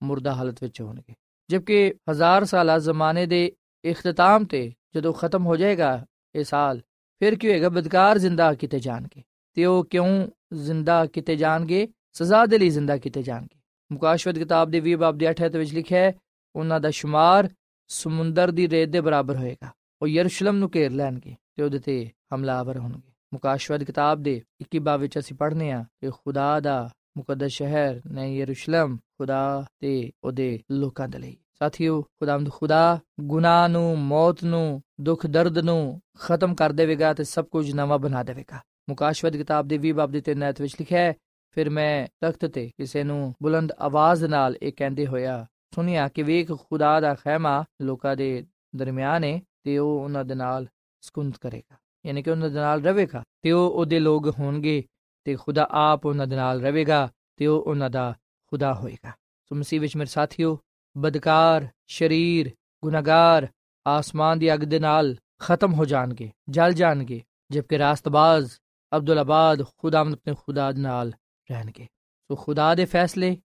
ਮੁਰਦਾ 0.02 0.34
ਹਾਲਤ 0.34 0.62
ਵਿੱਚ 0.62 0.80
ਹੋਣਗੇ। 0.80 1.14
ਜਦਕਿ 1.50 1.94
ਹਜ਼ਾਰ 2.10 2.44
ਸਾਲਾ 2.44 2.78
ਜ਼ਮਾਨੇ 2.78 3.26
ਦੇ 3.26 3.52
ਇਖਤਤਾਮ 3.84 4.44
ਤੇ 4.44 4.72
ਜਦੋਂ 4.94 5.12
ਖਤਮ 5.12 5.46
ਹੋ 5.46 5.56
ਜਾਏਗਾ 5.56 6.06
ਇਹ 6.34 6.44
ਸਾਲ। 6.44 6.80
ਫਿਰ 7.18 7.34
ਕੀ 7.34 7.48
ਹੋਏਗਾ? 7.48 7.68
ਬਦਕਾਰ 7.68 8.18
ਜ਼ਿੰਦਾ 8.18 8.54
ਕੀਤੇ 8.54 8.78
ਜਾਣਗੇ। 8.78 9.22
ਤੇ 9.54 9.64
ਉਹ 9.64 9.84
ਕਿਉਂ 9.84 10.28
ਜ਼ਿੰਦਾ 10.52 11.06
ਕੀਤੇ 11.06 11.36
ਜਾਣਗੇ? 11.36 11.88
ਸਜ਼ਾ 12.12 12.46
ਦੇ 12.46 12.58
ਲਈ 12.58 12.68
ਜ਼ਿੰਦਾ 12.68 12.96
ਕੀਤੇ 12.96 13.22
ਜਾਣਗੇ। 13.22 13.60
ਮੁਕਾਸ਼ਵਤ 13.92 14.38
ਕਿਤਾਬ 14.38 14.70
ਦੇ 14.70 14.80
20 14.80 14.94
ਬਾਬ 14.94 15.18
ਦੇ 15.18 15.30
8 15.30 15.48
ਤੇ 15.48 15.58
ਵਿੱਚ 15.58 15.74
ਲਿਖਿਆ 15.74 16.00
ਹੈ, 16.00 16.12
ਉਹਨਾਂ 16.56 16.80
ਦਾ 16.80 16.90
ਸ਼ੁਮਾਰ 16.90 17.48
ਸਮੁੰਦਰ 17.88 18.50
ਦੀ 18.50 18.68
ਰੇਤ 18.68 18.88
ਦੇ 18.88 19.00
ਬਰਾਬਰ 19.00 19.36
ਹੋਏਗਾ। 19.36 19.68
ਉਹ 20.02 20.08
ਯਰੂਸ਼ਲਮ 20.08 20.56
ਨੂੰ 20.56 20.70
ਘੇਰ 20.74 20.90
ਲੈਣਗੇ 20.90 21.36
ਤੇ 21.54 21.62
ਉਹਦੇ 21.62 21.78
ਤੇ 21.78 22.10
ਹਮਲਾਵਰ 22.34 22.78
ਹੋਣਗੇ। 22.78 23.12
ਮੁਕਾਸ਼ਵਤ 23.34 23.82
ਕਿਤਾਬ 23.82 24.22
ਦੇ 24.22 24.42
21 24.60 24.78
ਬਾਬ 24.78 25.00
ਵਿੱਚ 25.00 25.18
ਅਸੀਂ 25.18 25.36
ਪੜ੍ਹਨੇ 25.36 25.72
ਆ 25.72 25.84
ਕਿ 26.00 26.10
ਖੁਦਾ 26.10 26.60
ਦਾ 26.60 26.90
ਮੁਕੱਦਸ 27.18 27.50
ਸ਼ਹਿਰ 27.50 28.00
ਨੇ 28.10 28.36
ਯਰੂਸ਼ਲਮ, 28.36 28.96
ਖੁਦਾ 28.96 29.64
ਤੇ 29.78 30.10
ਉਹਦੇ 30.24 30.60
ਲੋਕਾਂ 30.70 31.08
ਦੇ 31.08 31.18
ਲਈ। 31.18 31.36
ਸਾਥੀਓ 31.62 32.02
ਖੁਦਾਵੰਦ 32.02 32.50
ਖੁਦਾ, 32.50 32.98
ਗੁਨਾਹ 33.20 33.68
ਨੂੰ, 33.68 33.98
ਮੌਤ 33.98 34.44
ਨੂੰ, 34.44 34.82
ਦੁੱਖ, 35.00 35.26
ਦਰਦ 35.26 35.58
ਨੂੰ 35.58 36.00
ਖਤਮ 36.18 36.54
ਕਰ 36.54 36.72
ਦੇਵੇਗਾ 36.72 37.14
ਤੇ 37.14 37.24
ਸਭ 37.24 37.44
ਕੁਝ 37.44 37.74
ਨਵਾਂ 37.74 37.98
ਬਣਾ 37.98 38.22
ਦੇਵੇਗਾ। 38.22 38.60
ਮੁਕਾਸ਼ਵਤ 38.88 39.36
ਕਿਤਾਬ 39.36 39.68
ਦੇ 39.68 39.78
20 39.78 39.92
ਬਾਬ 39.92 40.10
ਦੇ 40.10 40.20
3 40.20 40.42
ਆਇਤ 40.42 40.60
ਵਿੱਚ 40.60 40.74
ਲਿਖਿਆ 40.80 41.00
ਹੈ, 41.00 41.14
ਫਿਰ 41.50 41.70
ਮੈਂ 41.70 42.08
ਤਖਤ 42.20 42.46
ਤੇ 42.46 42.68
ਕਿਸੇ 42.68 43.04
ਨੂੰ 43.04 43.34
ਬੁਲੰਦ 43.42 43.72
ਆਵਾਜ਼ 43.72 44.24
ਨਾਲ 44.24 44.56
ਇਹ 44.62 44.72
ਕਹਿੰਦੇ 44.76 45.06
ਹੋਇਆ 45.06 45.46
ਸੁਨਿਆ 45.74 46.08
ਕਿ 46.08 46.22
ਵੇਖ, 46.22 46.52
ਖੁਦਾ 46.52 47.00
ਦਾ 47.00 47.14
ਖੈਮਾ 47.14 47.64
ਲੋਕਾਂ 47.82 48.16
ਦੇ 48.16 48.46
ਦਰਮਿਆਨ 48.76 49.24
ਹੈ 49.24 49.40
ਤੇ 49.64 49.78
ਉਹ 49.78 50.00
ਉਹਨਾਂ 50.00 50.24
ਦੇ 50.24 50.34
ਨਾਲ 50.34 50.66
ਸਕੁੰਤ 51.00 51.38
ਕਰੇਗਾ। 51.40 51.76
ਯਾਨੀ 52.06 52.22
ਕਿ 52.22 52.30
ਉਹਨਾਂ 52.30 52.48
ਦੇ 52.48 52.58
ਨਾਲ 52.58 52.82
ਰਹੇਗਾ 52.82 53.22
ਤੇ 53.42 53.52
ਉਹ 53.52 53.70
ਉਹਦੇ 53.70 53.98
ਲੋਕ 53.98 54.34
ਹੋਣਗੇ 54.38 54.84
ਤੇ 55.24 55.36
ਖੁਦਾ 55.36 55.68
ਆਪ 55.70 56.06
ਉਹਨਾਂ 56.06 56.26
ਦੇ 56.26 56.36
ਨਾਲ 56.36 56.60
ਰਹੇਗਾ 56.60 57.12
ਤੇ 57.36 57.46
ਉਹ 57.46 57.62
ਉਹਨਾਂ 57.62 57.90
ਦਾ 57.90 58.14
ਖੁਦਾ 58.46 58.74
ਹੋਏਗਾ। 58.74 59.10
ਸੋ 59.48 59.54
ਮਸੀਹ 59.54 59.80
ਵਿੱਚ 59.80 59.96
ਮੇਰੇ 59.96 60.10
ਸਾਥੀਓ 60.10 60.58
ਬਦਕਾਰ, 60.96 61.68
ਸ਼ਰੀਰ, 61.86 62.50
ਗੁਨਾਹਗਾਰ 62.84 63.48
ਆਸਮਾਨ 63.86 64.38
ਦੀ 64.38 64.54
ਅੱਗ 64.54 64.60
ਦੇ 64.60 64.78
ਨਾਲ 64.78 65.16
ਖਤਮ 65.38 65.72
ਹੋ 65.74 65.84
ਜਾਣਗੇ, 65.84 66.30
ਜਲ 66.48 66.72
ਜਾਣਗੇ, 66.72 67.22
ਜਦਕਿ 67.50 67.78
ਰਾਸਤਬਾਜ਼ 67.78 68.52
ਅਬਦੁੱਲਾਬਾਦ 68.96 69.64
ਖੁਦਾਵੰਦ 69.78 70.14
ਆਪਣੇ 70.14 70.34
ਖੁਦਾ 70.34 70.72
ਦੇ 70.72 70.80
ਨਾਲ 70.80 71.12
ਰਹਿਣਗੇ। 71.50 71.84
ਸੋ 72.28 72.36
ਖੁਦਾ 72.36 72.74
ਦੇ 72.74 72.84
ਫੈਸਲੇ, 72.84 73.36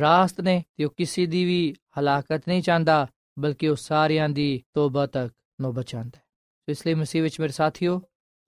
ਰਾਸਤ 0.00 0.40
ਨੇ 0.40 0.64
ਤੇ 0.76 0.84
ਉਹ 0.84 0.90
ਕਿਸੇ 0.96 1.26
ਦੀ 1.26 1.44
ਵੀ 1.44 1.74
ਹਲਾਕਤ 2.00 2.48
ਨਹੀਂ 2.48 2.62
ਚਾਹੁੰਦਾ, 2.62 3.06
ਬਲਕਿ 3.38 3.68
ਉਹ 3.68 3.76
ਸਾਰਿਆਂ 3.76 4.28
ਦੀ 4.28 4.62
ਤੋਬਾ 4.74 5.06
ਤੱਕ 5.06 5.34
ਨੋਬਤ 5.60 5.84
ਚਾਹੁੰਦਾ 5.84 6.18
ਹੈ। 6.18 6.22
ਸੋ 6.22 6.72
ਇਸ 6.72 6.86
ਲਈ 6.86 6.94
ਮਸੀਹ 6.94 7.22
ਵਿੱਚ 7.22 7.40
ਮੇਰੇ 7.40 7.52
ਸਾਥੀਓ, 7.52 7.98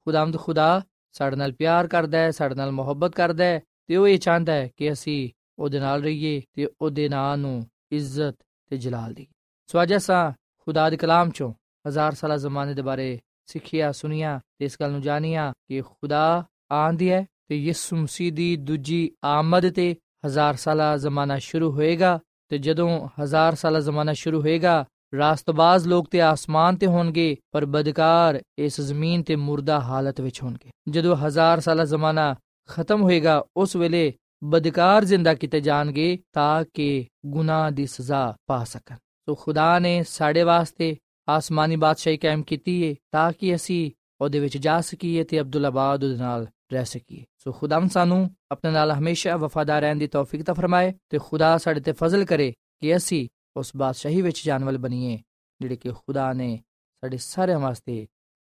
ਖੁਦਾਵੰਦ 0.07 0.39
ਖੁਦਾ 0.39 0.83
ਸਾਡੇ 1.13 1.37
ਨਾਲ 1.37 1.53
ਪਿਆਰ 1.53 1.87
ਕਰਦਾ 1.87 2.19
ਹੈ, 2.19 2.31
ਸਾਡੇ 2.31 2.55
ਨਾਲ 2.55 2.71
ਮੁਹੱਬਤ 2.71 3.15
ਕਰਦਾ 3.15 3.45
ਹੈ 3.45 3.61
ਤੇ 3.87 3.97
ਉਹ 3.97 4.09
ਇਹ 4.09 4.19
ਚਾਹੁੰਦਾ 4.19 4.53
ਹੈ 4.53 4.71
ਕਿ 4.77 4.93
ਅਸੀਂ 4.93 5.31
ਉਹਦੇ 5.59 5.81
ਨਾਲ 5.81 6.03
ਰਹੀਏ 6.03 6.43
ਤੇ 6.53 6.69
ਉਹਦੇ 6.81 7.09
ਨਾਂ 7.09 7.37
ਨੂੰ 7.37 7.67
ਇੱਜ਼ਤ 7.93 8.37
ਤੇ 8.69 8.77
ਜਲਾਲ 8.77 9.15
ਦੀ। 9.15 9.27
ਸੋ 9.67 9.83
ਅੱਜ 9.83 9.97
ਅਸਾਂ 9.97 10.33
ਖੁਦਾ 10.59 10.91
ਦੇ 10.91 10.97
ਕਲਾਮ 10.97 11.31
ਚੋਂ 11.31 11.53
ਹਜ਼ਾਰ 11.89 12.15
ਸਾਲਾ 12.15 12.37
ਜ਼ਮਾਨੇ 12.37 12.75
ਦੇ 12.75 12.83
ਬਾਰੇ 12.83 13.21
ਸਿੱਖਿਆ 13.47 13.93
ਸੁਨਿਆ 13.93 14.41
ਤੇ 14.59 14.65
ਇਸ 14.65 14.77
ਗੱਲ 14.81 14.91
ਨੂੰ 14.91 15.03
ਜਾਣਿਆ 15.03 15.53
ਕਿ 15.69 15.81
ਖੁਦਾ 15.81 16.45
ਆਂਦੀ 16.73 17.11
ਹੈ 17.11 17.27
ਤੇ 17.49 17.57
ਯਿਸੂ 17.57 17.97
ਮਸੀਹ 17.97 18.33
ਦੀ 18.33 18.57
ਦੂਜੀ 18.57 19.11
ਆਮਦ 19.25 19.71
ਤੇ 19.71 19.97
ਹਜ਼ਾਰ 20.27 20.57
ਸਾਲਾ 20.57 20.97
ਜ਼ਮਾਨਾ 20.97 21.39
ਸ਼ੁਰੂ 21.39 21.71
ਹੋਏਗਾ 21.71 22.21
ਤੇ 22.49 22.59
ਜਦੋਂ 22.59 23.09
ਹਜ਼ਾਰ 23.23 23.55
ਸਾਲਾ 23.55 23.81
ਜ਼ਮਾਨਾ 23.81 24.13
ਸ਼ੁਰੂ 24.13 24.41
ਹੋਏਗਾ, 24.41 24.85
ਰਾਸਤਬਾਜ਼ 25.19 25.89
ਲੋਕ 25.89 26.09
ਤੇ 26.11 26.21
ਆਸਮਾਨ 26.21 26.77
ਤੇ 26.77 26.87
ਹੋਣਗੇ, 26.87 27.37
ਪਰ 27.53 27.67
ਬਦਕਾਰ 27.67 28.43
ਇਸ 28.59 28.81
ਜ਼ਮੀਨ 28.81 29.23
ਤੇ 29.23 29.37
ਮੁਰਦਾ 29.37 29.81
ਹਾਲਤ 29.81 30.21
ਵਿੱਚ 30.21 30.43
ਹੋਣਗੇ। 30.43 30.71
ਜਦੋਂ 30.89 31.17
ਹਜ਼ਾਰ 31.17 31.61
ਸਾਲਾ 31.61 31.85
ਜ਼ਮਾਨਾ 31.85 32.35
ਖਤਮ 32.69 33.03
ਹੋਏਗਾ, 33.03 33.45
ਉਸ 33.57 33.77
ਵੇਲੇ 33.77 34.15
ਬਦਕਾਰ 34.45 35.05
ਜ਼ਿੰਦਾ 35.05 35.35
ਕੀਤੇ 35.35 35.61
ਜਾਣਗੇ 35.61 36.19
ਤਾਂ 36.33 36.65
ਕਿ 36.75 37.07
ਗੁਨਾਹ 37.27 37.71
ਦੀ 37.71 37.87
ਸਜ਼ਾ 37.87 38.37
ਪਾ 38.47 38.65
ਸਕਣ। 38.65 38.97
ਸੋ 38.97 39.35
ਖੁਦਾ 39.35 39.79
ਨੇ 39.79 40.03
ਸਾਡੇ 40.03 40.43
ਵਾਸਤੇ 40.43 40.97
ਆਸਮਾਨੀ 41.29 41.77
ਬਾਦਸ਼ਾਹੀ 41.77 42.17
ਕਾਇਮ 42.17 42.43
ਕੀਤੀ 42.43 42.91
ਹੈ 42.91 42.95
ਤਾਂ 43.13 43.33
ਕਿ 43.33 43.55
ਅਸੀਂ 43.55 43.91
ਉਹਦੇ 44.21 44.41
ਵਿੱਚ 44.41 44.59
ਜਾ 44.59 44.81
ਸਕੀਏ 44.81 45.25
ਤੇ 45.25 45.41
ਅਬਦੁੱਲਾਬਾਦ 45.41 46.05
ਉਹਦੇ 46.05 46.17
ਨਾਲ 46.17 46.47
ਰਹਿ 46.73 46.85
ਸਕੀਏ। 46.85 47.25
ਸੋ 47.39 47.53
ਖੁਦਾਮ 47.53 47.89
ਸਾਨੂੰ 47.89 48.37
ਆਪਣੇ 48.51 48.71
ਨਾਲ 48.71 48.93
ਹਮੇਸ਼ਾ 48.93 49.37
ਵਫਾਦਾਰ 49.37 49.83
ਰਹਿਣ 49.83 49.97
ਦੀ 49.97 50.07
ਤੌਫੀਕ 50.07 50.43
ਤਾ 50.43 50.53
ਫਰਮਾਏ 50.53 50.95
ਤੇ 51.09 51.19
ਖੁਦਾ 51.19 51.59
ਸਾਡੇ 51.59 51.81
ਤੇ 51.81 51.93
ਫਜ਼ਲ 51.93 52.25
ਕਰੇ 52.25 52.55
ਕਿ 52.81 52.97
ਅਸੀਂ 52.97 53.29
ਉਸ 53.57 53.73
ਬਾਦਸ਼ਾਹੀ 53.77 54.23
ਵਿੱਚ 54.23 54.47
ਜਾਣ 54.47 54.65
ਵਾਲੇ 54.65 54.79
ਬਣੀਏ, 54.79 55.19
ਜਿਹੜੇ 55.61 55.77
ਕਿ 55.77 55.89
ਖੁਦਾ 55.89 56.33
ਨੇ 56.33 56.61
ਸਾਡੇ 57.01 57.17
ਸਾਰਿਆਂ 57.17 57.59
ਵਾਸਤੇ 57.59 58.07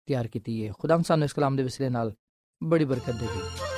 ਤਿਆਰ 0.07 0.29
ਕੀਤੀ 0.29 0.66
ਹੈ 0.66 0.72
ਖੁਦਾਮ 0.79 1.03
ਸਾਨੂੰ 1.03 1.24
ਇਸ 1.24 1.33
ਕਲਾਮ 1.33 1.57
ਦੇ 1.57 1.62
ਵਿਸਲੇ 1.62 1.88
ਨਾਲ 1.88 2.12
ਬੜੀ 2.62 2.85
ਬਰਕਤ 2.85 3.11
ਦੇਵੇ 3.11 3.78